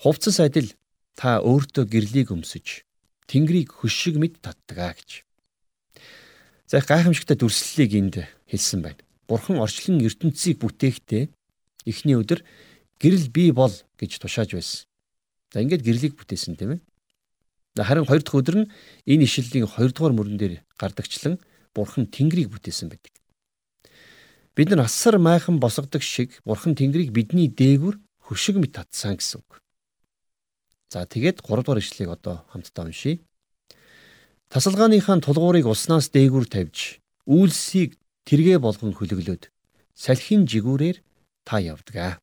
хувцас 0.00 0.40
адил 0.40 0.72
та 1.14 1.38
өөртөө 1.44 1.84
гэрлийг 1.84 2.32
өмсөж 2.32 2.82
Тэнгэрийг 3.28 3.72
хөшиг 3.72 4.16
мэд 4.20 4.40
татдаг 4.40 4.96
гэж. 4.96 5.24
За 6.66 6.80
их 6.80 6.88
гайхамшигтай 6.88 7.36
дүрслэлийг 7.36 7.92
энд 7.94 8.14
хэлсэн 8.48 8.80
байна. 8.84 9.03
Бурхан 9.28 9.58
орчлон 9.60 10.00
ертөнцийг 10.04 10.60
бүтээхдээ 10.60 11.32
эхний 11.88 12.16
өдөр 12.16 12.44
гэрэл 13.00 13.28
бий 13.32 13.50
бол 13.52 13.72
гэж 13.96 14.20
тушааж 14.20 14.56
байсан. 14.56 14.86
За 15.52 15.60
ингээд 15.62 15.84
гэрлийг 15.84 16.14
бүтээсэн 16.18 16.56
тийм 16.56 16.78
ээ. 16.78 16.80
Харин 17.78 18.06
хоёр 18.06 18.22
дахь 18.22 18.38
өдөр 18.38 18.56
нь 18.64 18.70
энэ 19.08 19.24
ишлэлийн 19.26 19.66
хоёрдугаар 19.66 20.14
мөрөн 20.14 20.38
дээр 20.38 20.62
гардагчлан 20.78 21.40
Бурхан 21.74 22.06
Тэнгэрийг 22.06 22.54
бүтээсэн 22.54 22.88
байдаг. 22.90 23.12
Бид 24.54 24.70
нар 24.70 24.86
асар 24.86 25.18
майхан 25.18 25.58
босгодог 25.58 26.02
шиг 26.02 26.38
Бурхан 26.46 26.78
Тэнгэрийг 26.78 27.10
бидний 27.10 27.50
дээгүр 27.50 27.98
хөшиг 28.30 28.62
мэт 28.62 28.78
татсан 28.78 29.18
гэсэн 29.18 29.42
үг. 29.42 29.58
За 30.94 31.02
тэгээд 31.02 31.42
3 31.42 31.66
дугаар 31.66 31.82
ишлэгийг 31.82 32.14
одоо 32.14 32.46
хамтдаа 32.54 32.86
уншийе. 32.86 33.18
Тасалгааныхаа 34.54 35.18
тулгуурыг 35.18 35.66
уснаас 35.66 36.14
дээгүр 36.14 36.46
тавьж, 36.46 37.02
үйлсийг 37.26 37.98
тэргээ 38.28 38.58
болгон 38.58 38.92
хөлөглөөд 38.96 39.48
салхин 39.94 40.44
жигүүрээр 40.50 41.00
та 41.44 41.60
явдгаа. 41.60 42.18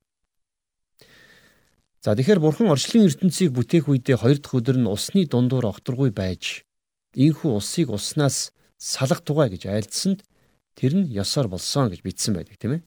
За 2.01 2.17
тэгэхээр 2.17 2.41
бурхан 2.41 2.73
орчлын 2.73 3.05
ертөнцийг 3.05 3.53
бүтээх 3.53 3.85
үедээ 3.85 4.17
хоёр 4.17 4.37
дахь 4.41 4.57
өдөр 4.57 4.77
нь 4.81 4.89
усны 4.89 5.29
дундуур 5.29 5.69
огторгүй 5.69 6.09
байж, 6.09 6.65
ийхүү 7.13 7.61
усыг 7.61 7.93
уснаас 7.93 8.49
салах 8.81 9.21
тугай 9.21 9.53
гэж 9.53 9.69
айлдсанд 9.69 10.25
тэр 10.73 10.97
нь 10.97 11.13
ёсоор 11.13 11.45
болсон 11.53 11.93
гэж 11.93 12.01
бичсэн 12.01 12.33
байдаг 12.33 12.57
тийм 12.57 12.81
ээ. 12.81 12.85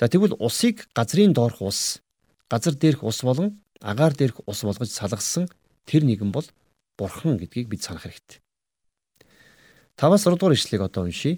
За 0.00 0.08
тэгвэл 0.08 0.40
усыг 0.40 0.88
газрын 0.96 1.36
доорх 1.36 1.60
ус, 1.60 2.00
газар 2.48 2.72
дээрх 2.72 3.04
ус 3.04 3.20
болон 3.20 3.60
агаар 3.84 4.16
дээрх 4.16 4.40
ус 4.48 4.64
болгож 4.64 4.88
салгасан 4.88 5.52
тэр 5.84 6.08
нэгэн 6.08 6.32
бол 6.32 6.48
бурхан 6.96 7.36
гэдгийг 7.36 7.68
бид 7.68 7.84
санах 7.84 8.08
хэрэгтэй. 8.08 8.40
5-аас 10.00 10.24
6 10.24 10.40
дугаар 10.40 10.56
ишлэгийг 10.56 10.88
одоо 10.88 11.04
уншийе. 11.04 11.36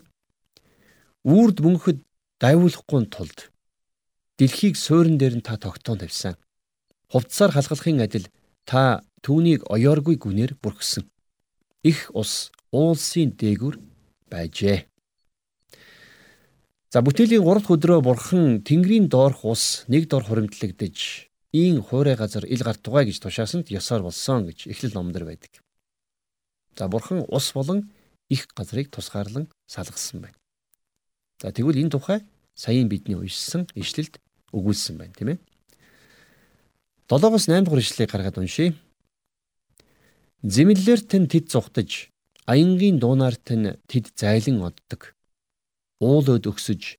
Үрд 1.24 1.64
мөнхөд 1.64 2.04
дайвуулахгүй 2.36 3.08
тулд 3.08 3.48
дэлхийг 4.36 4.76
суурин 4.76 5.16
дээр 5.16 5.40
нь 5.40 5.46
та 5.46 5.56
тогтоон 5.56 5.98
тавьсан. 6.04 6.36
Хувцсаар 7.08 7.52
халгалахын 7.56 8.04
адил 8.04 8.28
та 8.68 9.00
түүнийг 9.24 9.64
оёоргүй 9.72 10.20
гүнээр 10.20 10.60
бүрхсэн. 10.60 11.08
Их 11.80 12.12
ус 12.12 12.52
уулсын 12.68 13.32
дээгүр 13.40 13.80
байжээ. 14.28 14.84
За 16.92 17.00
бүтээлийн 17.00 17.40
3 17.40 17.58
дахь 17.58 17.72
өдрөө 17.72 18.00
бурхан 18.04 18.44
Тэнгэрийн 18.60 19.08
доорх 19.08 19.48
ус 19.48 19.88
нэг 19.88 20.06
дор 20.12 20.28
хуримтлагдж 20.28 21.32
ийн 21.56 21.80
хуурай 21.80 22.20
газар 22.20 22.44
ил 22.44 22.62
гарт 22.62 22.84
тугай 22.84 23.08
гэж 23.08 23.18
тушаасанд 23.24 23.72
ёсоор 23.72 24.02
болсон 24.04 24.46
гэж 24.46 24.68
эхлэл 24.70 24.94
номдэр 24.94 25.24
байдаг. 25.24 25.64
За 26.76 26.86
бурхан 26.92 27.24
ус 27.26 27.46
болон 27.56 27.90
их 28.28 28.46
газрыг 28.54 28.90
тусгаарлан 28.90 29.48
салгасан 29.66 30.20
байна. 30.22 30.38
За 31.40 31.52
тэгвэл 31.52 31.80
энэ 31.82 31.92
тухай 31.94 32.20
саяын 32.54 32.88
бидний 32.88 33.18
уншсан 33.18 33.66
ишлэлд 33.74 34.20
өгүүлсэн 34.52 34.98
байна 34.98 35.14
тийм 35.14 35.28
ээ. 35.34 35.38
7-оос 37.08 37.48
8 37.50 37.64
дугаар 37.64 37.82
ишлэлийг 37.82 38.10
гаргаад 38.10 38.38
уншийе. 38.38 38.74
Зэмлэлээр 40.44 41.00
тань 41.08 41.28
тэд 41.28 41.48
зүхтаж, 41.52 42.12
аянгийн 42.46 43.00
дуунаар 43.00 43.36
тань 43.36 43.80
тэд 43.88 44.12
зайлан 44.16 44.60
оддог 44.62 45.14
уул 46.04 46.26
өд 46.36 46.44
өгсөж 46.50 46.98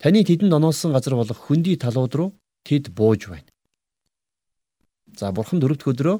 таны 0.00 0.24
тэдэнд 0.24 0.56
оноолсон 0.56 0.94
газар 0.96 1.14
болох 1.18 1.36
хөндөй 1.36 1.76
талууд 1.76 2.12
руу 2.14 2.30
тэд 2.64 2.90
бууж 2.94 3.28
байна. 3.28 3.50
За 5.18 5.32
бурхан 5.32 5.60
дөрөвдөх 5.60 5.92
өдрөө 5.92 6.16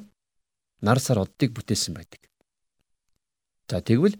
нар 0.85 0.99
сар 0.99 1.23
оддыг 1.23 1.55
бүтээсэн 1.55 1.93
байдаг. 1.95 2.21
За 3.69 3.81
тэгвэл 3.81 4.19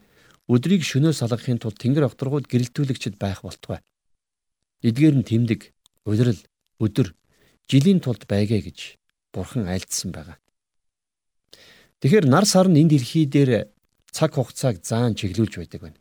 өдрийг 0.49 0.81
шөнөөс 0.81 1.21
салгахын 1.21 1.61
тулд 1.61 1.77
тэнгэр 1.77 2.09
огторгууд 2.09 2.49
гэрэлтүүлэгчд 2.49 3.21
байх 3.21 3.45
болтугай. 3.45 3.85
Эдгээр 4.81 5.21
нь 5.21 5.27
тэмдэг, 5.29 5.69
улирал, 6.09 6.41
өдөр, 6.81 7.13
жилийн 7.69 8.01
тулд 8.01 8.25
байгээ 8.25 8.65
гэж 8.65 8.97
бурхан 9.29 9.69
айлдсан 9.69 10.09
байгаа. 10.09 10.41
Тэгэхээр 12.01 12.25
нар 12.25 12.49
сар 12.49 12.65
нь 12.65 12.81
энэ 12.81 12.97
дэлхий 12.97 13.29
дээр 13.29 13.69
цаг 14.09 14.33
хугацааг 14.33 14.81
заан 14.81 15.13
чиглүүлж 15.13 15.61
байдаг 15.61 15.81
байна. 15.85 15.99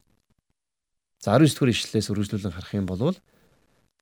За 1.21 1.37
19 1.37 1.53
дугаар 1.53 1.75
ишлэлээс 1.75 2.09
үргэлжлүүлэн 2.09 2.55
харах 2.57 2.73
юм 2.73 2.87
бол 2.89 3.19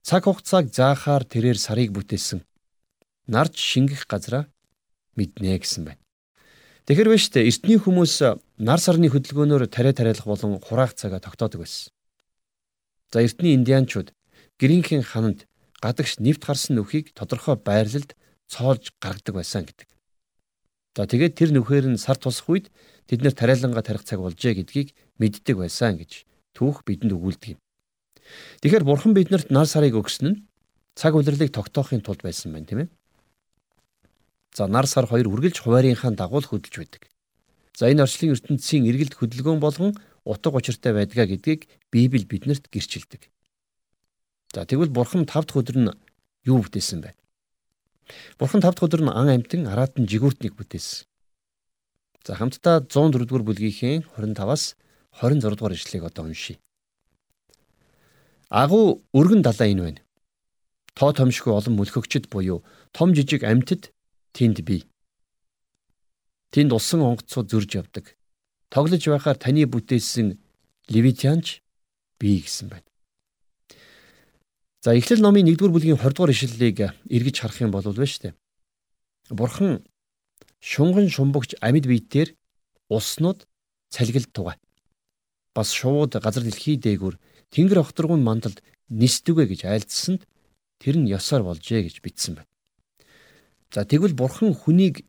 цаг 0.07 0.23
хугацааг 0.31 0.71
заахаар 0.71 1.27
тэрээр 1.27 1.59
сарыг 1.59 1.91
бүтээсэн. 1.91 2.47
Нарч 3.27 3.59
шингэх 3.59 4.07
газраа 4.07 4.47
мэднэ 5.19 5.59
гэсэн 5.59 5.91
байна. 5.91 6.06
Тэгэхэр 6.87 7.11
вэ 7.11 7.19
штэ 7.19 7.43
эртний 7.51 7.83
хүмүүс 7.83 8.23
нар 8.63 8.79
сарны 8.79 9.11
хөдөлгөөнөөр 9.11 9.67
тариа 9.67 9.91
тариалах 9.91 10.23
болон 10.23 10.63
хураах 10.63 10.95
цагаа 10.95 11.19
тогтоодог 11.19 11.67
байсан. 11.67 11.91
За 13.11 13.27
эртний 13.27 13.59
индианчууд 13.59 14.15
гэрийнхэн 14.63 15.03
хананд 15.03 15.51
гадагш 15.83 16.23
нэвт 16.23 16.47
гарсан 16.47 16.79
нүхийг 16.79 17.11
тодорхой 17.11 17.59
байрлалд 17.59 18.15
цоолж 18.47 18.95
гаргадаг 19.03 19.35
байсан 19.35 19.67
гэдэг. 19.67 19.91
За 20.95 21.11
тэгээд 21.11 21.35
тэр 21.35 21.51
нүхээр 21.59 21.91
нь 21.91 21.99
сар 21.99 22.23
тусах 22.23 22.47
үед 22.47 22.71
тэд 23.11 23.19
нэр 23.19 23.35
тариаланга 23.35 23.83
тарих 23.83 24.07
цаг 24.07 24.23
болжээ 24.23 24.55
гэдгийг 24.63 24.95
мэддэг 25.19 25.59
байсан 25.59 25.99
гэж 25.99 26.23
түүх 26.55 26.87
бидэнд 26.87 27.19
өгүүлдэг 27.19 27.59
юм. 27.59 27.61
Тэгэхээр 28.63 28.87
бурхан 28.87 29.11
биднэрт 29.11 29.51
нар 29.51 29.67
сарыг 29.67 29.99
өгсөн 29.99 30.27
нь 30.31 30.39
цаг 30.95 31.19
улирлыг 31.19 31.51
тогтоохын 31.51 32.07
тулд 32.07 32.23
байсан 32.23 32.55
байна 32.55 32.71
тийм 32.71 32.81
ээ. 32.87 32.89
За 34.57 34.65
нар 34.67 34.87
сар 34.89 35.05
хоёр 35.05 35.29
үргэлж 35.29 35.61
хуваарийнхаа 35.61 36.17
дагуу 36.17 36.41
л 36.41 36.49
хөдөлж 36.49 36.81
байдаг. 36.81 37.03
За 37.77 37.93
энэ 37.93 38.09
орчлын 38.09 38.33
ертөнцийн 38.33 38.89
эргэлт 38.89 39.21
хөдөлгөөн 39.21 39.61
болгон 39.61 39.93
утга 40.25 40.57
учиртай 40.57 40.97
байдгаа 40.97 41.29
гэдгийг 41.29 41.69
Библи 41.93 42.25
биднэрт 42.25 42.73
гэрчилдэг. 42.73 43.29
За 44.57 44.65
тэгвэл 44.65 44.89
Бурхан 44.97 45.29
тав 45.29 45.45
дахь 45.45 45.61
өдөр 45.61 45.77
нь 45.77 45.93
юу 46.49 46.65
бүтээсэн 46.65 47.05
бэ? 47.05 47.13
Бурхан 48.41 48.65
тав 48.65 48.81
дахь 48.81 48.89
өдөр 48.89 49.05
нь 49.05 49.13
ан 49.13 49.29
амтэн 49.29 49.69
араатан 49.69 50.09
жигүүртнийг 50.09 50.57
бүтээсэн. 50.57 51.05
За 52.25 52.41
хамтдаа 52.41 52.81
104 52.81 53.29
дугаар 53.29 53.45
бүлгийнхээ 53.45 54.09
25-аас 54.17 54.81
26 55.21 55.53
дугаар 55.53 55.77
ишлэгийг 55.77 56.09
одоо 56.09 56.33
уншийе. 56.33 56.57
Агуу 58.49 59.05
өргөн 59.13 59.45
далаа 59.45 59.69
энэ 59.69 59.83
байна. 59.85 60.01
Тоо 60.97 61.13
томшгүй 61.13 61.53
олон 61.53 61.77
мөлхөгчд 61.77 62.33
буюу 62.33 62.65
том 62.97 63.13
жижиг 63.13 63.45
амьтад 63.45 63.93
тэнд 64.37 64.61
бий. 64.69 64.85
Тэнд 66.53 66.77
усан 66.77 67.01
онгоцууд 67.01 67.49
зөрж 67.49 67.71
явдаг. 67.81 68.13
Тоглож 68.69 69.01
байхаар 69.01 69.41
таны 69.41 69.65
бүтээсэн 69.65 70.37
Левитянч 70.93 71.65
бий 72.21 72.45
гэсэн 72.45 72.69
байна. 72.69 72.89
За 74.85 74.93
Эхлэл 74.93 75.25
номын 75.25 75.49
1-р 75.49 75.73
бүлгийн 75.73 75.97
20 75.97 76.15
дугаар 76.15 76.31
ишлэлийг 76.37 76.79
эргэж 77.09 77.37
харах 77.41 77.59
юм 77.65 77.73
бол 77.73 77.83
шүү 77.83 78.23
дээ. 78.31 78.35
Бурхан 79.33 79.83
шунган 80.61 81.09
шумбагч 81.09 81.57
амьд 81.59 81.89
биетээр 81.89 82.37
уснууд 82.93 83.49
цалгилд 83.91 84.31
тугай. 84.31 84.57
Бас 85.57 85.73
шувууд 85.73 86.13
газар 86.23 86.45
дэлхий 86.45 86.77
дээгүр 86.77 87.19
тэнгэр 87.51 87.83
огторгон 87.83 88.23
мандалд 88.23 88.63
нисдүгэ 88.93 89.51
гэж 89.51 89.61
айлдсанд 89.67 90.23
тэр 90.79 91.01
нь 91.01 91.11
ёсоор 91.11 91.43
болжээ 91.43 91.83
гэж 91.91 91.97
бичсэн 92.05 92.39
байна. 92.39 92.51
За 93.75 93.85
тэгвэл 93.85 94.15
бурхан 94.15 94.55
хүнийг 94.55 95.05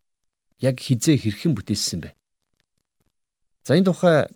яг 0.59 0.81
хизээ 0.81 1.17
хэрхэн 1.17 1.53
бүтээсэн 1.53 1.99
бэ? 2.01 2.09
За 3.65 3.77
энэ 3.77 3.89
тухай 3.91 4.31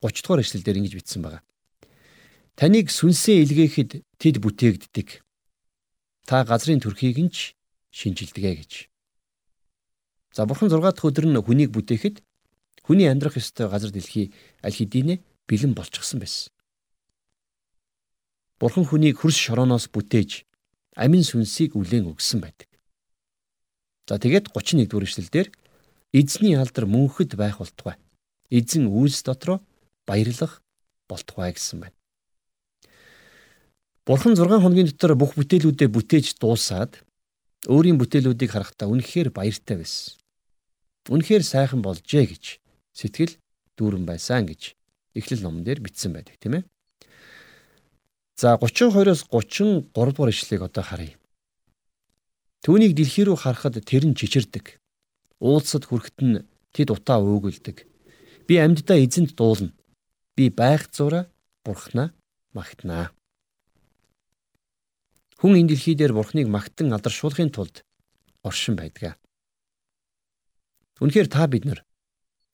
30 0.00 0.22
дугаар 0.22 0.40
эшлэл 0.40 0.64
дээр 0.64 0.78
ингэж 0.80 0.94
бичсэн 0.96 1.22
байгаа. 1.22 1.42
Таныг 2.54 2.90
сүнсээ 2.90 3.42
илгээхэд 3.42 3.90
тэд 4.18 4.36
бүтээгддэг. 4.38 5.08
Та 6.26 6.44
газрын 6.44 6.80
төрхийг 6.80 7.18
нь 7.18 7.30
ч 7.34 7.58
шинжилдэгэ 7.90 8.52
гэж. 8.62 8.72
За 10.34 10.46
бурхан 10.46 10.70
6 10.70 10.78
дахь 10.78 11.02
өдөр 11.02 11.26
нь 11.26 11.38
хүнийг 11.42 11.74
бүтээхэд 11.74 12.22
хүний 12.86 13.10
амьдрах 13.10 13.36
ёстой 13.36 13.66
газар 13.66 13.90
дэлхий 13.90 14.30
аль 14.62 14.76
хэдийнэ 14.76 15.18
бэлэн 15.50 15.74
болчихсон 15.74 16.22
байсан. 16.22 16.52
Бурхан 18.62 18.86
хүнийг 18.86 19.18
хөрс 19.18 19.38
шорооноос 19.38 19.90
бүтээж 19.90 20.46
амин 20.94 21.26
сүнсийг 21.26 21.74
үлээн 21.74 22.10
өгсөн 22.14 22.38
байдаг. 22.42 22.67
За 24.08 24.16
тэгээд 24.16 24.56
31 24.56 24.88
дугаар 24.88 25.04
эшлэлдэр 25.04 25.48
эзний 26.16 26.56
алдар 26.56 26.88
мөнхөд 26.88 27.36
байх 27.36 27.60
болтугай. 27.60 28.00
Эзэн 28.48 28.88
үйлс 28.88 29.20
дотроо 29.28 29.60
баярлах 30.08 30.64
болтугай 31.04 31.52
гэсэн 31.52 31.84
байна. 31.84 31.96
Бурхан 34.08 34.32
6 34.32 34.64
хоногийн 34.64 34.88
дотор 34.88 35.12
бүх 35.12 35.36
бүтээлүүдээ 35.36 35.92
бүтээж 35.92 36.40
дуусаад 36.40 37.04
өөрийн 37.68 38.00
бүтээлүүдийг 38.00 38.48
харахтаа 38.48 38.88
үнэхээр 38.88 39.28
баяртай 39.28 39.76
байсан. 39.76 40.16
Үнэхээр 41.12 41.44
сайхан 41.44 41.84
болжээ 41.84 42.24
гэж 42.32 42.44
сэтгэл 42.96 43.36
дүүрэн 43.76 44.08
байсан 44.08 44.48
гэж 44.48 44.72
Эхлэл 45.12 45.42
номон 45.42 45.64
дээр 45.64 45.84
бичсэн 45.84 46.16
байдаг 46.16 46.40
тийм 46.40 46.62
ээ. 46.62 46.64
За 48.38 48.54
32-оос 48.56 49.26
33 49.26 49.92
дугаар 49.92 50.30
ишлэгийг 50.30 50.62
одоо 50.62 50.84
харъя. 50.84 51.18
Түүнийг 52.64 52.92
дэлхий 52.98 53.24
рүү 53.26 53.38
харахад 53.38 53.78
тэр 53.86 54.04
нь 54.08 54.18
чичирдэг. 54.18 54.82
Уулсад 55.38 55.86
хүрэхэд 55.86 56.18
нь 56.22 56.42
тэд 56.74 56.90
утаа 56.90 57.22
уугилдэг. 57.22 57.86
Би 58.46 58.54
амьддаа 58.58 58.98
эзэнт 58.98 59.38
дуулна. 59.38 59.70
Би 60.34 60.50
байх 60.50 60.90
зураа 60.90 61.30
бурхнаа 61.62 62.10
магтнаа. 62.54 63.14
Хүн 65.38 65.54
энэ 65.54 65.70
дэлхий 65.70 65.94
дээр 65.94 66.12
бурхныг 66.18 66.50
магтан 66.50 66.90
алдаршуулахын 66.90 67.54
тулд 67.54 67.86
оршин 68.42 68.74
байдаг. 68.74 69.14
Үнэхээр 70.98 71.30
та 71.30 71.46
бид 71.46 71.62
нар 71.62 71.86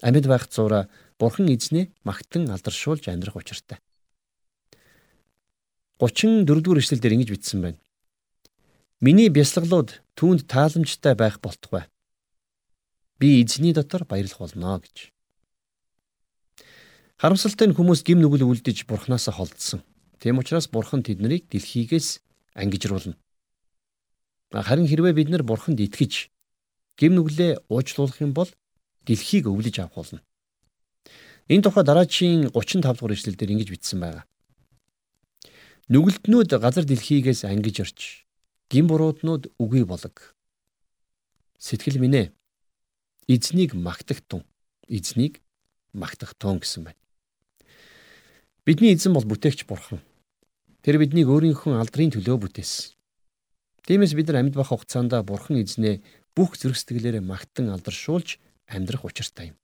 амьд 0.04 0.28
байх 0.28 0.44
зураа 0.52 0.92
бурхан 1.16 1.48
эзнээ 1.48 1.88
магтан 2.04 2.52
алдаршуулж 2.52 3.08
амьдрах 3.08 3.40
учиртай. 3.40 3.80
34 5.96 6.44
дугаар 6.60 6.82
эшлэл 6.82 7.00
дээр 7.00 7.16
ингэж 7.16 7.30
бичсэн 7.32 7.60
байна. 7.64 7.80
Миний 9.04 9.28
бясалгалууд 9.28 10.00
түүнд 10.16 10.48
тааламжтай 10.48 11.12
байх 11.12 11.36
болтугай. 11.44 11.84
Би 13.20 13.44
эзний 13.44 13.76
дотор 13.76 14.08
баярлах 14.08 14.40
болно 14.40 14.80
гэж. 14.80 15.12
Харамсалтай 17.20 17.68
нь 17.68 17.76
хүмүүс 17.76 18.00
гим 18.00 18.24
нүгэл 18.24 18.48
үлдэж 18.48 18.88
бурхнаас 18.88 19.28
холдсон. 19.28 19.84
Тийм 20.24 20.40
учраас 20.40 20.72
бурхан 20.72 21.04
тэднийг 21.04 21.52
дэлхийгээс 21.52 22.24
ангижруулна. 22.56 23.20
Харин 24.56 24.88
хэрвээ 24.88 25.12
бид 25.12 25.28
нар 25.28 25.44
бурханд 25.44 25.84
итгэж 25.84 26.32
гим 26.96 27.12
нүглээ 27.20 27.68
уучлуулах 27.68 28.24
юм 28.24 28.32
бол 28.32 28.48
дэлхийг 29.04 29.52
өвлөж 29.52 29.84
авах 29.84 30.00
болно. 30.00 30.24
Энэ 31.52 31.60
тухай 31.60 31.84
дараагийн 31.84 32.48
35 32.56 32.96
дугаар 32.96 33.12
эшлэлдэр 33.12 33.52
ингэж 33.52 33.68
бичсэн 33.68 34.00
байна. 34.00 34.24
Нүгэлтнүүд 35.92 36.56
газар 36.56 36.88
дэлхийгээс 36.88 37.44
ангиж 37.44 37.84
орч 37.84 38.23
гин 38.74 38.90
бурууднууд 38.90 39.54
үгүй 39.62 39.86
болог. 39.86 40.34
Сэтгэл 41.62 42.02
минь 42.02 42.18
ээ. 42.18 42.26
Эзнийг 43.30 43.78
магтагтун. 43.78 44.42
Эзнийг 44.90 45.38
магтагтун 45.94 46.58
гэсэн 46.58 46.90
байна. 46.90 46.98
Бидний 48.66 48.90
эзэн 48.90 49.14
бол 49.14 49.22
бүтээгч 49.22 49.70
бурхан. 49.70 50.02
Тэр 50.82 50.98
биднийг 50.98 51.30
өөрийнхөө 51.30 51.78
алдрын 51.78 52.10
төлөө 52.18 52.34
бүтээсэн. 52.42 52.98
Тиймээс 53.86 54.18
бид 54.18 54.26
нар 54.26 54.42
амьд 54.42 54.58
байх 54.58 54.74
хугацаанд 54.74 55.14
бурхан 55.22 55.62
эзнээ 55.62 56.02
бүх 56.34 56.58
зүрх 56.58 56.74
сэтгэлээрээ 56.74 57.22
магтан 57.22 57.70
алдаршуулж 57.70 58.42
амьдрах 58.66 59.06
учиртай 59.06 59.54
юм. 59.54 59.56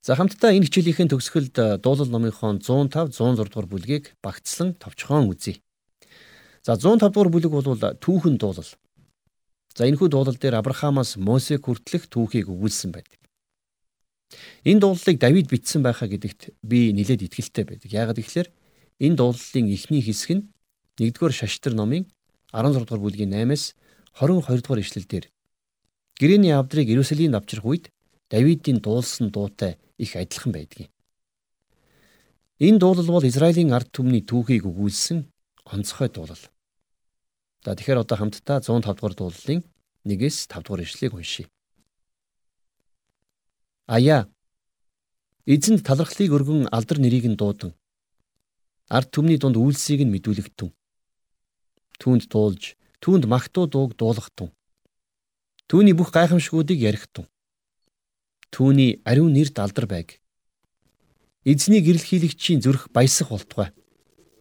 За 0.00 0.16
хамтдаа 0.16 0.56
энэ 0.56 0.64
хичээлийнхэн 0.64 1.12
төгсгөлд 1.12 1.84
дуулал 1.84 2.08
номынхон 2.08 2.64
105 2.64 3.12
106 3.12 3.52
дугаар 3.52 3.68
бүлгийг 3.68 4.16
багцлан 4.24 4.72
товчхон 4.80 5.28
үзье. 5.28 5.60
За 6.62 6.76
105 6.76 7.08
дугаар 7.08 7.30
бүлэг 7.32 7.52
бол 7.52 7.64
түүхэн 8.04 8.36
дуулал. 8.36 8.72
За 9.72 9.88
энэхүү 9.88 10.08
дуулал 10.12 10.36
дээр 10.36 10.60
Авраамаас 10.60 11.16
Мосе 11.16 11.56
хүртэлх 11.56 12.12
түүхийг 12.12 12.52
өгүүлсэн 12.52 12.92
байдаг. 12.92 13.20
Энэ 14.68 14.80
дуулалыг 14.84 15.16
Давид 15.16 15.48
бичсэн 15.48 15.80
байхаа 15.80 16.08
гэдэгт 16.10 16.52
би 16.60 16.92
нэлээд 16.92 17.24
итгэлтэй 17.26 17.64
байдаг. 17.64 17.88
Яагаад 17.88 18.20
гэвэл 18.20 18.52
энэ 19.00 19.16
дуулалын 19.16 19.66
эхний 19.72 20.04
хэсэг 20.04 20.30
нь 20.36 20.44
1-р 21.00 21.32
шаштар 21.32 21.72
номын 21.72 22.04
16 22.52 22.84
дугаар 22.84 23.00
бүлгийн 23.00 23.32
8-аас 23.32 23.72
22 24.20 24.60
дугаар 24.60 24.84
ишлэлдэр 24.84 25.24
гэрэний 26.20 26.52
авдрыг 26.52 26.92
Иерусалимд 26.92 27.40
авчрах 27.40 27.64
үед 27.64 27.84
Давидын 28.28 28.78
дуулсан 28.84 29.32
дуутай 29.32 29.80
их 29.98 30.14
адилхан 30.14 30.52
байдаг. 30.52 30.92
Энэ 32.60 32.78
дуулал 32.78 33.08
бол 33.08 33.24
Израилийн 33.24 33.72
ард 33.72 33.88
түмний 33.90 34.20
түүхийг 34.22 34.68
өгүүлсэн 34.68 35.24
онцгой 35.64 36.08
дуулал. 36.08 36.44
За 37.64 37.76
тэгэхээр 37.76 38.02
одоо 38.04 38.16
хамтдаа 38.16 38.60
105 38.60 38.96
дугаар 38.96 39.14
дуулалын 39.16 39.60
1-ээс 40.04 40.48
5 40.48 40.64
дугаар 40.64 40.84
ишлэгийг 40.84 41.14
уншийе. 41.14 41.48
Аяа 43.86 44.30
эзэнд 45.44 45.84
талархлыг 45.84 46.30
өргөн 46.32 46.68
алдар 46.72 46.98
нэрийг 47.00 47.26
нь 47.28 47.36
дуудан 47.36 47.74
ард 48.90 49.14
түмний 49.14 49.38
дунд 49.38 49.56
үйлсийг 49.56 50.02
нь 50.02 50.10
мэдүүлэгтэн. 50.10 50.74
Түүнд 52.02 52.26
дуулж, 52.26 52.74
түүнд 52.98 53.30
магтуу 53.30 53.70
дууг 53.70 53.94
дуулгатун. 53.94 54.50
Түүний 55.70 55.94
бүх 55.94 56.10
гайхамшгуудыг 56.10 56.74
ярихтун. 56.74 57.30
Түүний 58.50 58.98
ариун 59.06 59.30
нэрд 59.30 59.62
алдар 59.62 59.86
байг. 59.86 60.18
Эзний 61.46 61.80
гэрэлхийлэгчийн 61.86 62.60
зүрх 62.60 62.90
баясах 62.90 63.30
болтугай. 63.30 63.70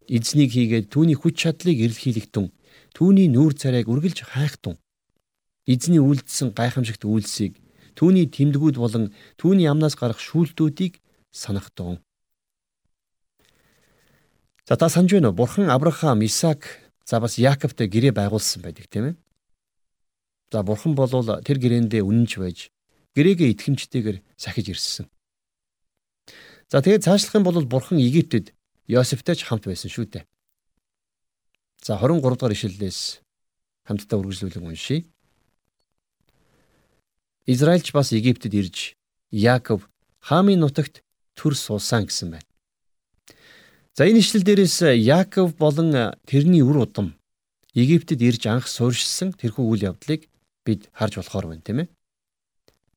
Эзнийг 0.10 0.58
хийгээд 0.58 0.90
түүний 0.90 1.14
хүч 1.14 1.38
чадлыг 1.38 1.78
эрэлхийлэгтэн. 1.78 2.50
Түүний 2.98 3.30
нүүр 3.30 3.54
царайг 3.54 3.86
үргэлж 3.86 4.26
хайхтун. 4.26 4.82
Эзний 5.70 6.02
үйлдэлсэн 6.02 6.58
гайхамшигт 6.58 7.06
үйлсийг 7.06 7.62
түүний 7.94 8.26
тэмдгүүд 8.26 8.82
болон 8.82 9.14
түүний 9.38 9.70
амнаас 9.70 9.94
гарах 9.94 10.18
шүүлтүүдийг 10.18 10.98
санахтун. 11.30 12.02
За 14.66 14.78
та 14.78 14.90
санаж 14.90 15.14
байна 15.14 15.30
уу? 15.30 15.38
Бурхан 15.38 15.70
Авраам, 15.70 16.26
Исаак, 16.26 16.66
за 17.06 17.20
бас 17.20 17.38
Яаковтай 17.38 17.86
гэрээ 17.86 18.14
байгуулсан 18.18 18.66
байдаг 18.66 18.90
тийм 18.90 19.06
ээ. 19.14 19.16
За 20.52 20.64
бурхан 20.64 20.96
бол 20.98 21.10
тэр 21.10 21.58
гэрээндээ 21.62 22.02
үнэнч 22.02 22.34
байж 22.42 22.74
гэрээгээ 23.14 23.54
итгэмжтэйгээр 23.54 24.18
сахиж 24.38 24.74
ирсэн. 24.74 25.06
За 26.70 26.82
тэгээд 26.82 27.06
цаашлах 27.06 27.36
юм 27.36 27.44
бол 27.44 27.66
бурхан 27.66 27.98
Египтэд 27.98 28.54
Йосефтэй 28.90 29.38
ч 29.38 29.46
хамт 29.46 29.70
байсан 29.70 29.94
шүү 29.94 30.06
дээ. 30.10 30.26
За 31.86 32.02
23 32.02 32.26
дугаар 32.26 32.54
ишлэлээс 32.58 33.22
хамтдаа 33.86 34.18
үргэлжлүүлэн 34.18 34.66
уншийе. 34.66 35.06
Израильч 37.46 37.94
бас 37.94 38.10
Египтэд 38.12 38.54
ирж 38.58 38.98
Яаков 39.30 39.86
Хамын 40.26 40.60
нутагт 40.60 41.06
төр 41.38 41.54
суусан 41.54 42.10
гэсэн 42.10 42.34
байна. 42.34 42.50
За 43.94 44.10
энэ 44.10 44.26
ишлэл 44.26 44.42
дээрээс 44.42 44.98
Яаков 44.98 45.54
болон 45.54 46.18
тэрний 46.26 46.66
үр 46.66 46.82
удам 46.90 47.14
Египтэд 47.78 48.22
ирж 48.26 48.50
анх 48.50 48.66
суурьшсан 48.66 49.38
тэрхүү 49.38 49.66
үйл 49.70 49.86
явдлыг 49.94 50.26
бид 50.66 50.90
харж 50.98 51.22
болохоор 51.22 51.54
байна 51.54 51.62
тийм 51.62 51.86
ээ. 51.86 51.88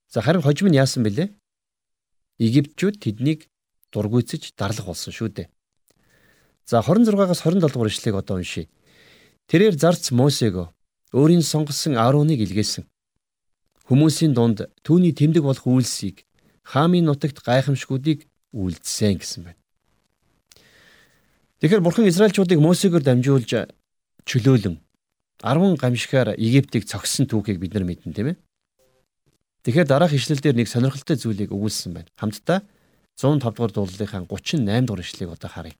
За 0.08 0.24
харин 0.24 0.40
хожим 0.40 0.72
нь 0.72 0.80
яасан 0.80 1.04
бэлээ? 1.04 1.28
Египтчүүд 2.40 2.96
тэднийг 2.96 3.48
дургуйцэж 3.92 4.56
дарлах 4.56 4.88
болсон 4.88 5.12
шүү 5.12 5.28
дээ. 5.36 5.48
За 6.66 6.80
26-аас 6.80 7.42
27 7.42 7.60
дугаар 7.60 7.90
ишлэгийг 7.90 8.16
одоо 8.16 8.36
уншийе. 8.36 8.68
Тэрээр 9.48 9.76
зарц 9.76 10.10
Мосего 10.10 10.72
өөрийн 11.12 11.42
сонгосон 11.42 11.96
Аароныг 11.98 12.40
илгээсэн. 12.40 12.86
Хүмүүсийн 13.88 14.32
дунд 14.32 14.70
түүний 14.86 15.12
тэмдэг 15.12 15.42
болох 15.42 15.66
үйлсийг 15.66 16.24
хаамын 16.62 17.04
нутагт 17.04 17.42
гайхамшгуудыг 17.42 18.24
үйлдсэн 18.54 19.18
гэсэн 19.18 19.42
байна. 19.44 19.60
Тэгэхээр 21.60 21.82
бурхан 21.82 22.08
Израильчуудыг 22.08 22.58
Мосегоор 22.62 23.02
дамжуулж 23.02 23.50
чөлөөлөн 24.24 24.78
10 25.42 25.76
гамшигаар 25.76 26.38
Египтийг 26.38 26.86
цогссон 26.86 27.26
түүхийг 27.26 27.58
бид 27.58 27.74
нар 27.74 27.82
мэднэ 27.82 28.14
тийм 28.14 28.28
ээ. 28.32 28.36
Тэгэхээр 29.66 29.90
дараах 29.90 30.14
ишлэлдэр 30.14 30.54
нэг 30.54 30.70
сонирхолтой 30.70 31.18
зүйлийг 31.18 31.50
өгүүлсэн 31.50 31.90
байна. 31.94 32.10
Хамтдаа 32.14 32.62
105 33.18 33.50
дугаар 33.50 33.72
дуулалынхаа 33.74 34.26
38 34.30 34.86
дугаар 34.86 35.02
ишлэгийг 35.02 35.34
одоо 35.34 35.50
харъя. 35.50 35.74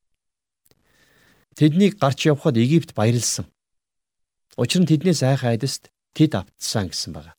Тэднийг 1.56 1.98
гарч 2.00 2.26
явхад 2.26 2.56
Египт 2.56 2.94
баярлсан. 2.94 3.46
Учир 4.56 4.82
нь 4.82 4.88
тэднээс 4.88 5.22
айх 5.22 5.44
айдаст 5.44 5.92
тэд 6.16 6.32
автсан 6.36 6.88
гэсэн 6.88 7.12
байна. 7.12 7.36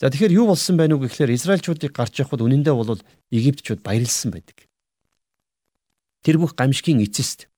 За 0.00 0.08
тэгэхээр 0.08 0.36
юу 0.40 0.46
болсон 0.48 0.76
байв 0.76 0.88
нүг 0.88 1.04
гэхээр 1.04 1.36
Израильчуудыг 1.36 1.92
гарч 1.92 2.20
явхад 2.22 2.40
үнэндээ 2.40 2.72
бол 2.72 3.00
Египтчүүд 3.32 3.84
баярлсан 3.84 4.32
байдаг. 4.32 4.64
Тэр 6.24 6.38
бүх 6.40 6.56
гамшигын 6.56 7.04
эцэст 7.04 7.48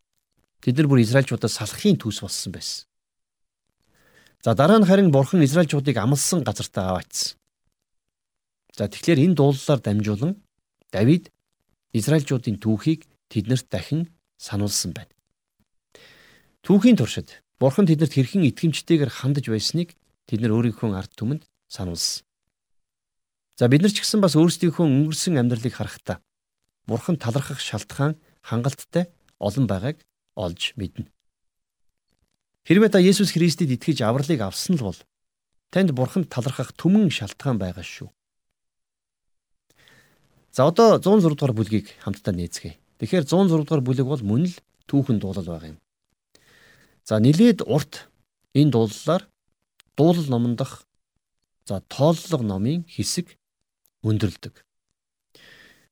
тэд 0.62 0.74
нар 0.78 0.88
бүр 0.90 1.04
Израильчуудаас 1.06 1.58
салахын 1.58 1.98
төс 2.00 2.18
болсон 2.24 2.50
байсан. 2.50 2.90
За 4.42 4.54
дараа 4.54 4.80
нь 4.80 4.88
харин 4.88 5.12
бурхан 5.12 5.44
Израильчуудыг 5.44 5.96
амлсан 6.00 6.42
газартаа 6.42 6.96
аваачсан. 6.96 7.36
За 8.74 8.88
тэгэхээр 8.88 9.22
энэ 9.30 9.36
дуулалаар 9.36 9.80
дамжуулан 9.84 10.32
Давид 10.90 11.28
Израильчуудын 11.92 12.56
түүхийг 12.56 13.04
тэднэрт 13.28 13.68
дахин 13.68 14.08
сануулсан 14.40 14.96
байна. 14.96 15.12
Түүхийн 16.64 16.96
туршид 16.96 17.44
бурхан 17.60 17.84
тэднэрт 17.84 18.16
хэрхэн 18.16 18.48
итгэмжтэйгээр 18.48 19.12
хандаж 19.12 19.52
байсныг 19.52 19.92
тэд 20.24 20.40
нар 20.40 20.56
өөрийнхөө 20.56 20.96
ард 20.96 21.12
түмэнд 21.12 21.44
сануулсан. 21.68 22.24
За 23.60 23.68
бид 23.68 23.84
нар 23.84 23.92
ч 23.92 24.00
гэсэн 24.00 24.24
бас 24.24 24.32
өөрсдийнхөө 24.40 24.88
өнгөрсөн 24.88 25.36
амьдралыг 25.36 25.76
харахтаа 25.76 26.24
бурхан 26.88 27.20
талархах 27.20 27.60
шалтгаан 27.60 28.16
хангалттай 28.40 29.12
олон 29.36 29.68
байгааг 29.68 30.00
олж 30.40 30.72
мэднэ. 30.80 31.12
Хэрвээ 32.64 32.90
та 32.92 33.04
Есүс 33.04 33.36
Христэд 33.36 33.76
итгэж 33.76 34.00
авралыг 34.04 34.40
авсан 34.40 34.80
л 34.80 34.88
бол 34.88 35.00
танд 35.68 35.92
бурханд 35.92 36.32
талархах 36.32 36.72
түмэн 36.76 37.12
шалтгаан 37.12 37.60
байгаа 37.60 37.84
шүү. 37.84 38.08
За 40.50 40.66
одоо 40.66 40.98
106 40.98 41.36
дугаар 41.36 41.54
бүлгийг 41.54 41.86
хамтдаа 42.02 42.34
нээцгээе. 42.34 42.80
Тэгэхээр 43.00 43.24
106 43.24 43.64
дугаар 43.64 43.80
бүлэг 43.80 44.04
бол 44.04 44.20
мөн 44.20 44.44
л 44.44 44.56
түүхэн 44.84 45.24
дуулал 45.24 45.48
байгаа 45.48 45.72
юм. 45.72 45.80
За 47.08 47.16
нилээд 47.16 47.64
урт 47.64 48.12
энэ 48.52 48.76
дуулалаар 48.76 49.24
дуулал 49.96 50.28
номондох 50.28 50.84
за 51.64 51.80
тооллого 51.88 52.44
номын 52.44 52.84
хэсэг 52.84 53.40
өндөрлөдөг. 54.04 54.52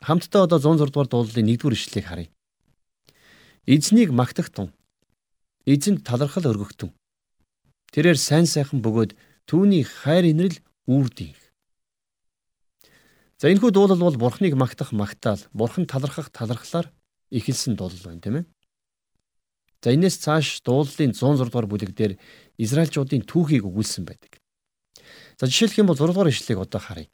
Хамтдаа 0.05 0.45
одоо 0.45 0.61
106 0.61 0.93
дугаар 0.93 1.09
дуулалын 1.09 1.49
1-р 1.49 1.73
ишлэлийг 1.73 2.07
харъя. 2.07 2.29
Эзнийг 3.65 4.13
магтах 4.13 4.53
тун 4.53 4.77
эзэнд 5.65 6.05
талархал 6.05 6.45
өргөхтөн. 6.45 6.93
Тэрээр 7.93 8.21
сайн 8.21 8.45
сайхан 8.45 8.85
бөгөөд 8.85 9.17
түүний 9.49 9.85
хайр 9.85 10.29
инрэл 10.29 10.61
үрдийнх. 10.85 11.41
За 13.41 13.49
энэхүү 13.49 13.73
дуулал 13.73 14.01
бол 14.01 14.17
бурхныг 14.17 14.57
магтах 14.57 14.93
магтаал, 14.93 15.41
бурхан 15.53 15.87
талархах 15.87 16.29
талархлаар 16.33 16.93
эхэлсэн 17.31 17.77
дуулал 17.77 18.05
байна, 18.05 18.21
тийм 18.21 18.37
ээ. 18.43 18.47
За 19.83 19.95
энэс 19.95 20.19
цааш 20.19 20.63
дуулалын 20.67 21.15
106 21.15 21.49
дугаар 21.49 21.69
бүлэг 21.71 21.95
дээр 21.95 22.19
Израильчуудын 22.59 23.23
түүхийг 23.23 23.63
өгүүлсэн 23.63 24.05
байдаг. 24.05 24.43
За 25.39 25.47
жишээлх 25.47 25.79
юм 25.79 25.87
бол 25.87 25.99
6 25.99 26.11
дугаар 26.11 26.35
ишлэгийг 26.35 26.59
одоо 26.59 26.81
харъя. 26.83 27.09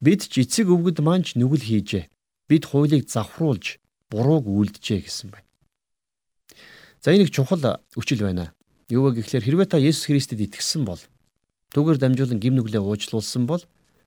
Бид 0.00 0.24
ч 0.24 0.40
эцэг 0.40 0.72
өвгөд 0.72 1.04
манч 1.04 1.36
нүгэл 1.36 1.68
хийжээ. 1.68 2.08
Бид 2.48 2.64
хуулийг 2.64 3.10
завхруулж 3.10 3.76
бурууг 4.08 4.48
үлджээ 4.48 5.04
гэсэн 5.04 5.28
байна. 5.36 5.48
За 7.04 7.12
энэ 7.12 7.28
их 7.28 7.30
чухал 7.30 7.60
үчил 7.92 8.24
байна. 8.24 8.56
Юу 8.88 9.12
вэ 9.12 9.20
гэхлээр 9.20 9.44
хэрвээ 9.44 9.68
та 9.68 9.76
Есүс 9.76 10.08
Христэд 10.08 10.40
итгэсэн 10.40 10.88
бол 10.88 11.02
түүгээр 11.76 12.00
дамжуулан 12.00 12.40
гим 12.40 12.56
нүглээ 12.56 12.80
уучлуулсан 12.80 13.44
бол 13.44 13.60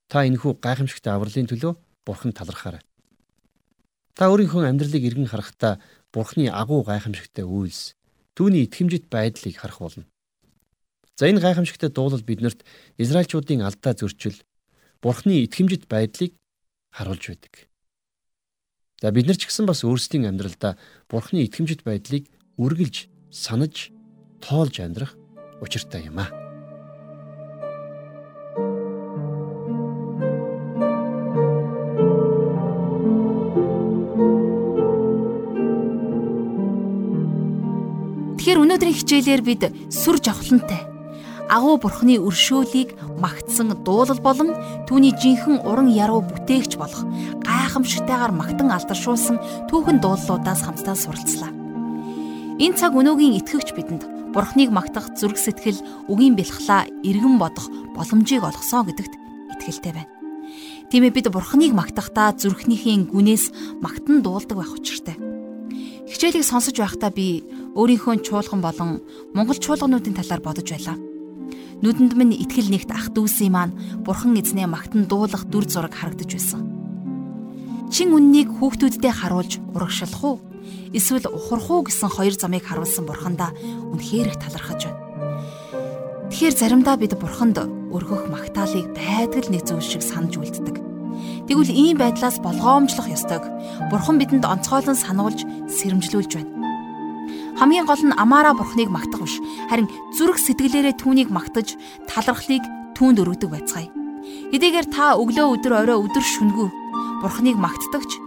та 0.09 0.25
энэхүү 0.25 0.57
гайхамшигтай 0.57 1.13
авралын 1.13 1.45
төлөө 1.45 1.77
Бурхан 2.01 2.33
талархаарай. 2.33 2.81
Та 4.15 4.27
өөрийнхөө 4.31 4.67
амьдралыг 4.67 5.03
эргэн 5.03 5.29
харахтаа 5.31 5.79
Бурханы 6.11 6.51
агуу 6.51 6.83
гайхамшигтай 6.83 7.47
үйлс, 7.47 7.95
түүний 8.35 8.67
итгэмжит 8.67 9.07
байдлыг 9.07 9.55
харах 9.55 9.79
болно. 9.79 10.03
За 11.15 11.31
энэ 11.31 11.39
гайхамшигтай 11.39 11.87
дуулал 11.87 12.19
биднэрт 12.19 12.67
Израильчуудын 12.99 13.63
алдаа 13.63 13.95
зөрчил, 13.95 14.35
Бурханы 14.99 15.47
итгэмжит 15.47 15.87
байдлыг 15.87 16.35
харуулж 16.91 17.23
байдаг. 17.31 17.71
За 19.01 19.11
бид 19.11 19.25
нар 19.25 19.39
ч 19.39 19.47
гэсэн 19.47 19.65
бас 19.65 19.87
өөрсдийн 19.87 20.27
амьдралдаа 20.27 20.75
Бурханы 21.07 21.47
итгэмжит 21.47 21.87
байдлыг 21.87 22.27
үргэлж 22.59 23.07
санаж 23.31 23.95
тоолж 24.43 24.83
амьдрах 24.83 25.15
учиртай 25.63 26.05
юм 26.05 26.19
аа. 26.19 26.40
Хичээлээр 39.01 39.41
бид 39.41 39.61
сүр 39.89 40.21
жавхлантай 40.21 40.91
агуу 41.51 41.75
бурхны 41.81 42.15
өршөөлийг 42.15 42.95
магтсан 43.19 43.75
дуулал 43.83 44.21
болон 44.23 44.55
түүний 44.87 45.11
жинхэнэ 45.11 45.67
уран 45.67 45.91
яруу 45.91 46.23
бүтээгч 46.23 46.79
болох 46.79 47.03
гайхамшигтайгаар 47.43 48.31
магтан 48.31 48.71
алдаршуулсан 48.71 49.67
түүхэн 49.67 49.99
дуулалуудаас 49.99 50.63
хамтдаа 50.63 50.95
суралцлаа. 50.95 51.51
Энэ 52.55 52.77
цаг 52.79 52.95
өнөөгийн 52.95 53.35
итгэгч 53.43 53.75
бидэнд 53.75 54.03
Бурхныг 54.31 54.71
магтах 54.71 55.11
зүрх 55.19 55.35
сэтгэл, 55.35 55.83
үгийн 56.07 56.39
бэлхлаа 56.39 56.87
эргэн 57.03 57.35
бодох 57.35 57.67
боломжийг 57.99 58.47
олгосон 58.47 58.87
гэдэгт 58.87 59.13
итгэлтэй 59.59 59.91
байна. 59.91 60.13
Тийм 60.87 61.03
ээ 61.03 61.11
бид 61.11 61.27
Бурхныг 61.27 61.75
магтахдаа 61.75 62.31
зүрхнийхээ 62.39 63.11
гүнээс 63.11 63.51
магтан 63.83 64.23
дуулдаг 64.23 64.55
байх 64.55 64.71
учиртай. 64.71 65.19
Хичээлийг 66.07 66.47
сонсож 66.47 66.79
байхдаа 66.79 67.11
би 67.11 67.43
өөрийнхөө 67.75 68.19
чуулган 68.27 68.61
болон 68.61 68.89
монгол 69.31 69.55
чуулгануудын 69.55 70.15
талаар 70.19 70.41
бодож 70.43 70.67
байлаа. 70.67 70.97
Нүдэнд 71.81 72.13
минь 72.19 72.35
итгэл 72.35 72.69
нэгт 72.69 72.91
ах 72.91 73.09
дүүсийн 73.15 73.55
маань 73.55 73.77
бурхан 74.03 74.35
эзнээ 74.35 74.67
магтан 74.67 75.07
дуулах 75.07 75.47
дүр 75.47 75.65
зураг 75.65 75.95
харагдаж 75.95 76.29
байсан. 76.29 76.61
Чин 77.89 78.11
үннийг 78.13 78.51
хүүхдүүддээ 78.59 79.13
харуулж 79.15 79.63
урагшлах 79.73 80.23
уу? 80.23 80.37
Эсвэл 80.93 81.25
ухрах 81.31 81.67
уу 81.71 81.81
гэсэн 81.87 82.11
хоёр 82.11 82.35
замыг 82.37 82.67
харуулсан 82.67 83.07
бурхандаа 83.07 83.55
үнэхээр 83.91 84.29
их 84.29 84.37
талархаж 84.37 84.91
байна. 84.91 84.99
Тэгэхээр 86.29 86.55
заримдаа 86.55 86.95
бид 86.99 87.17
бурханд 87.17 87.57
өргөх 87.91 88.29
магтаалыг 88.29 88.93
байдгал 88.95 89.49
нэг 89.51 89.67
зүйл 89.67 89.83
шиг 89.83 90.03
санаж 90.05 90.37
үлддэг. 90.37 90.79
Тэгвэл 91.47 91.71
ийм 91.73 91.97
байдлаас 91.99 92.39
болгоомжлох 92.39 93.11
ёстойг 93.11 93.43
бурхан 93.91 94.15
бидэнд 94.21 94.47
онцгойлон 94.47 94.95
сануулж 94.95 95.43
сэрэмжлүүлж 95.67 96.31
байна. 96.37 96.60
Хамгийн 97.61 97.85
гол 97.85 98.01
нь 98.01 98.17
амаараа 98.17 98.57
бурхныг 98.57 98.89
магтах 98.89 99.21
биш, 99.21 99.37
харин 99.69 99.85
зүрх 100.17 100.41
сэтгэлээрээ 100.41 100.97
түүнийг 100.97 101.29
магтаж 101.29 101.77
талархлыг 102.09 102.65
түүнд 102.97 103.21
өргөдөг 103.21 103.53
байцгаая. 103.53 103.93
Хэдийгээр 104.49 104.87
та 104.89 105.13
өглөө 105.21 105.61
өдөр 105.61 105.73
орой 105.85 105.97
өдөр 106.01 106.25
шүнгүү 106.25 106.67
бурхныг 107.21 107.61
магтдагч 107.61 108.17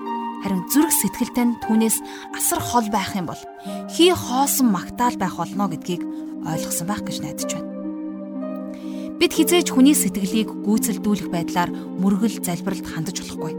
харин 0.47 0.63
зүрх 0.71 0.95
сэтгэлтэй 0.95 1.51
нь 1.51 1.59
түүнээс 1.67 1.99
асар 2.31 2.63
хол 2.63 2.87
байх 2.95 3.19
юм 3.19 3.27
бол 3.27 3.43
хий 3.91 4.15
хоосон 4.15 4.71
магтаал 4.71 5.19
байх 5.19 5.35
болно 5.35 5.67
гэдгийг 5.67 6.07
ойлгосон 6.47 6.87
байх 6.87 7.03
гэж 7.03 7.19
найдаж 7.19 7.51
байна. 7.59 7.71
Бид 9.19 9.33
хизээж 9.35 9.75
хүний 9.75 9.99
сэтгэлийг 9.99 10.63
гүйцэлдүүлэх 10.63 11.27
байдлаар 11.35 11.75
мөргөл 11.99 12.39
залбиралд 12.39 12.87
хандаж 12.87 13.19
болохгүй. 13.19 13.53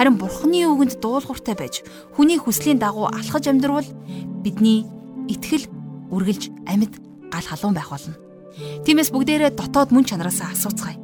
Харин 0.00 0.16
Бурхны 0.16 0.64
үгэнд 0.72 1.04
дуулууртай 1.04 1.52
байж 1.52 1.84
хүний 2.16 2.40
хүслийн 2.40 2.80
дагуу 2.80 3.12
алхаж 3.12 3.50
амьдрал 3.50 3.84
бидний 4.40 4.88
итгэл 5.32 5.64
үргэлж 6.12 6.52
амьд 6.68 6.92
гал 7.32 7.46
халуун 7.48 7.74
байх 7.74 7.88
болно. 7.88 8.14
Тиймээс 8.84 9.10
бүгдээрээ 9.12 9.56
дотоод 9.56 9.90
мөн 9.92 10.04
чанараасаа 10.04 10.52
асууцгаая. 10.52 11.00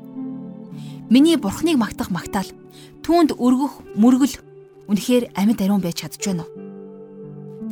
Миний 1.09 1.41
Бурхныг 1.41 1.81
магтах 1.81 2.13
магтаал 2.13 2.53
түүнд 3.01 3.41
өргөх 3.41 3.81
мөргөл 3.97 4.37
үнэхээр 4.93 5.33
амьд 5.33 5.59
ариун 5.65 5.81
байж 5.81 6.05
чадж 6.05 6.21
байна 6.21 6.45
уу? 6.45 6.53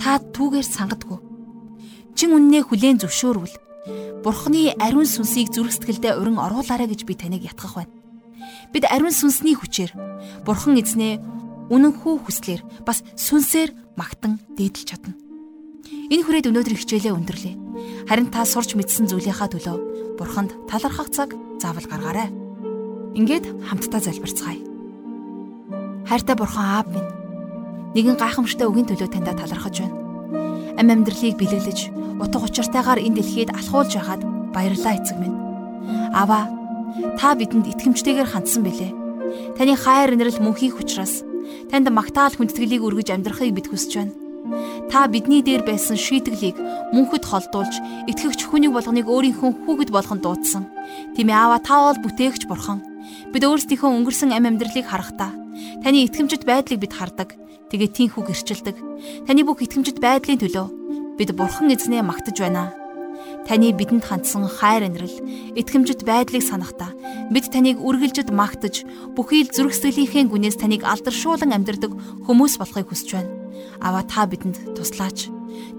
Та 0.00 0.16
түүгээр 0.16 0.64
сангадгүй. 0.64 1.20
Чин 2.16 2.32
үннээ 2.32 2.64
хүлээн 2.64 3.00
зөвшөөрвөл 3.04 3.54
Бурхны 4.24 4.72
ариун 4.80 5.04
сүнсийг 5.04 5.52
зүрх 5.52 5.76
сэтгэлдээ 5.76 6.16
урин 6.16 6.40
оруулаарай 6.40 6.88
гэж 6.88 7.04
би 7.04 7.14
таныг 7.14 7.44
ятгах 7.44 7.76
байна. 7.76 7.92
Бид 8.72 8.88
ариун 8.88 9.12
сүнсний 9.12 9.52
хүчээр 9.52 9.92
Бурхан 10.48 10.80
эзнээ 10.80 11.20
үнэн 11.68 11.92
хүү 12.00 12.24
хүслээр 12.24 12.62
бас 12.88 13.04
сүнсээр 13.14 13.76
магтан 14.00 14.40
дээдэлж 14.56 14.88
чадна. 14.88 15.25
Энэ 16.10 16.24
хүрээд 16.24 16.48
өнөөдөр 16.50 16.76
хичээлээ 16.76 17.12
өндөрлөө. 17.14 17.54
Харин 18.08 18.28
та 18.30 18.46
сурч 18.46 18.78
мэдсэн 18.78 19.10
зүйлийнхаа 19.10 19.48
төлөө 19.50 19.76
Бурханд 20.16 20.54
талархах 20.70 21.10
цаг 21.12 21.34
заавал 21.60 21.86
гаргаарай. 21.86 22.30
Ингээд 23.18 23.66
хамтдаа 23.66 24.00
залбирцгаая. 24.00 24.60
Хайртай 26.06 26.36
Бурхан 26.38 26.66
Аав 26.66 26.88
минь 26.92 27.10
нэгэн 27.96 28.20
гайхамшигтай 28.20 28.68
үгийн 28.68 28.88
төлөө 28.88 29.08
таньда 29.08 29.32
талархаж 29.32 29.80
байна 29.80 30.06
ам 30.76 30.92
амьдралыг 30.92 31.36
бэлэглэж 31.40 31.78
утга 32.20 32.44
учиртайгаар 32.44 33.00
энэ 33.00 33.16
дэлхийд 33.16 33.50
алхуулж 33.56 33.92
байгаад 33.96 34.22
баярлалаа 34.52 34.94
эцэг 35.00 35.16
минь. 35.16 35.36
Аваа 36.12 36.44
та 37.16 37.32
бидэнд 37.32 37.72
итгэмжтэйгээр 37.72 38.28
хандсан 38.28 38.62
бэлээ. 38.64 38.92
Таны 39.56 39.72
хайр 39.76 40.12
инрэл 40.12 40.40
мөнхийн 40.44 40.76
хүчраас 40.76 41.24
танд 41.72 41.88
магтаал 41.88 42.36
хүндэтгэлийг 42.36 42.84
өргөж 42.84 43.08
амьдрахыг 43.12 43.56
бид 43.56 43.68
хүсэж 43.72 43.92
байна. 43.96 44.12
Та 44.90 45.06
бидний 45.10 45.42
дээр 45.42 45.66
байсан 45.66 45.98
шийтгэлийг 45.98 46.56
мөнхөд 46.94 47.24
холдуулж 47.26 47.74
итгэгч 48.10 48.46
хүнийг 48.46 48.72
болгоныг 48.74 49.06
өөрийнхөө 49.06 49.50
хүүгэд 49.66 49.90
болгон 49.90 50.20
дуудсан. 50.22 50.64
Тийм 51.14 51.28
ээ 51.30 51.36
аава 51.36 51.58
та 51.60 51.90
бол 51.90 52.00
бүтээгч 52.04 52.46
бурхан. 52.46 52.80
Бид 53.32 53.42
өөрсдийнхөө 53.42 53.90
өнгөрсөн 53.90 54.30
ам 54.34 54.46
амьдралыг 54.46 54.86
харахдаа 54.86 55.32
таны 55.82 56.06
итгэмжит 56.06 56.44
байдлыг 56.44 56.80
бид 56.80 56.92
хардаг. 56.94 57.34
Тэгээ 57.70 57.90
тийхүү 57.96 58.22
гэрчилдэг. 58.30 58.76
Таны 59.26 59.42
бүх 59.42 59.62
итгэмжит 59.62 59.98
байдлын 59.98 60.38
төлөө 60.38 60.66
бид 61.18 61.30
бурхан 61.34 61.72
эзнээ 61.72 62.02
магтаж 62.04 62.36
байна. 62.38 62.85
Таны 63.46 63.70
бидэнд 63.70 64.04
хандсан 64.06 64.46
хайр 64.50 64.90
инрэл, 64.90 65.22
итгэмжит 65.54 66.02
байдлыг 66.02 66.42
санахдаа 66.42 66.90
бид 67.30 67.46
таныг 67.50 67.78
үргэлжид 67.78 68.34
магтаж, 68.34 68.82
бүхий 69.14 69.46
л 69.46 69.52
зүрх 69.54 69.74
сэтгэлийнхээ 69.74 70.30
гүнээс 70.30 70.58
таныг 70.58 70.82
алдаршуулан 70.82 71.54
амьдрдаг 71.54 71.92
хүмүүс 72.26 72.58
болохыг 72.58 72.90
хүсэж 72.90 73.08
байна. 73.14 73.32
Аваа 73.78 74.02
та 74.02 74.26
бидэнд 74.26 74.74
туслаач. 74.74 75.30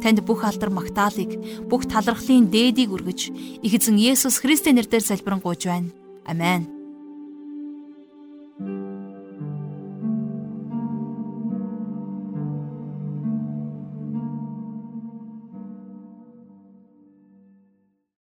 Танд 0.02 0.24
бүх 0.24 0.48
алдар 0.48 0.72
магтаалыг, 0.72 1.68
бүх 1.70 1.86
талархлын 1.92 2.48
дээдийг 2.48 2.94
өргөж, 2.96 3.32
их 3.62 3.74
эзэн 3.76 4.00
Есүс 4.00 4.40
Христийн 4.42 4.80
нэрээр 4.80 5.04
залбирanгуйж 5.04 5.62
байна. 5.68 5.92
Амен. 6.26 6.77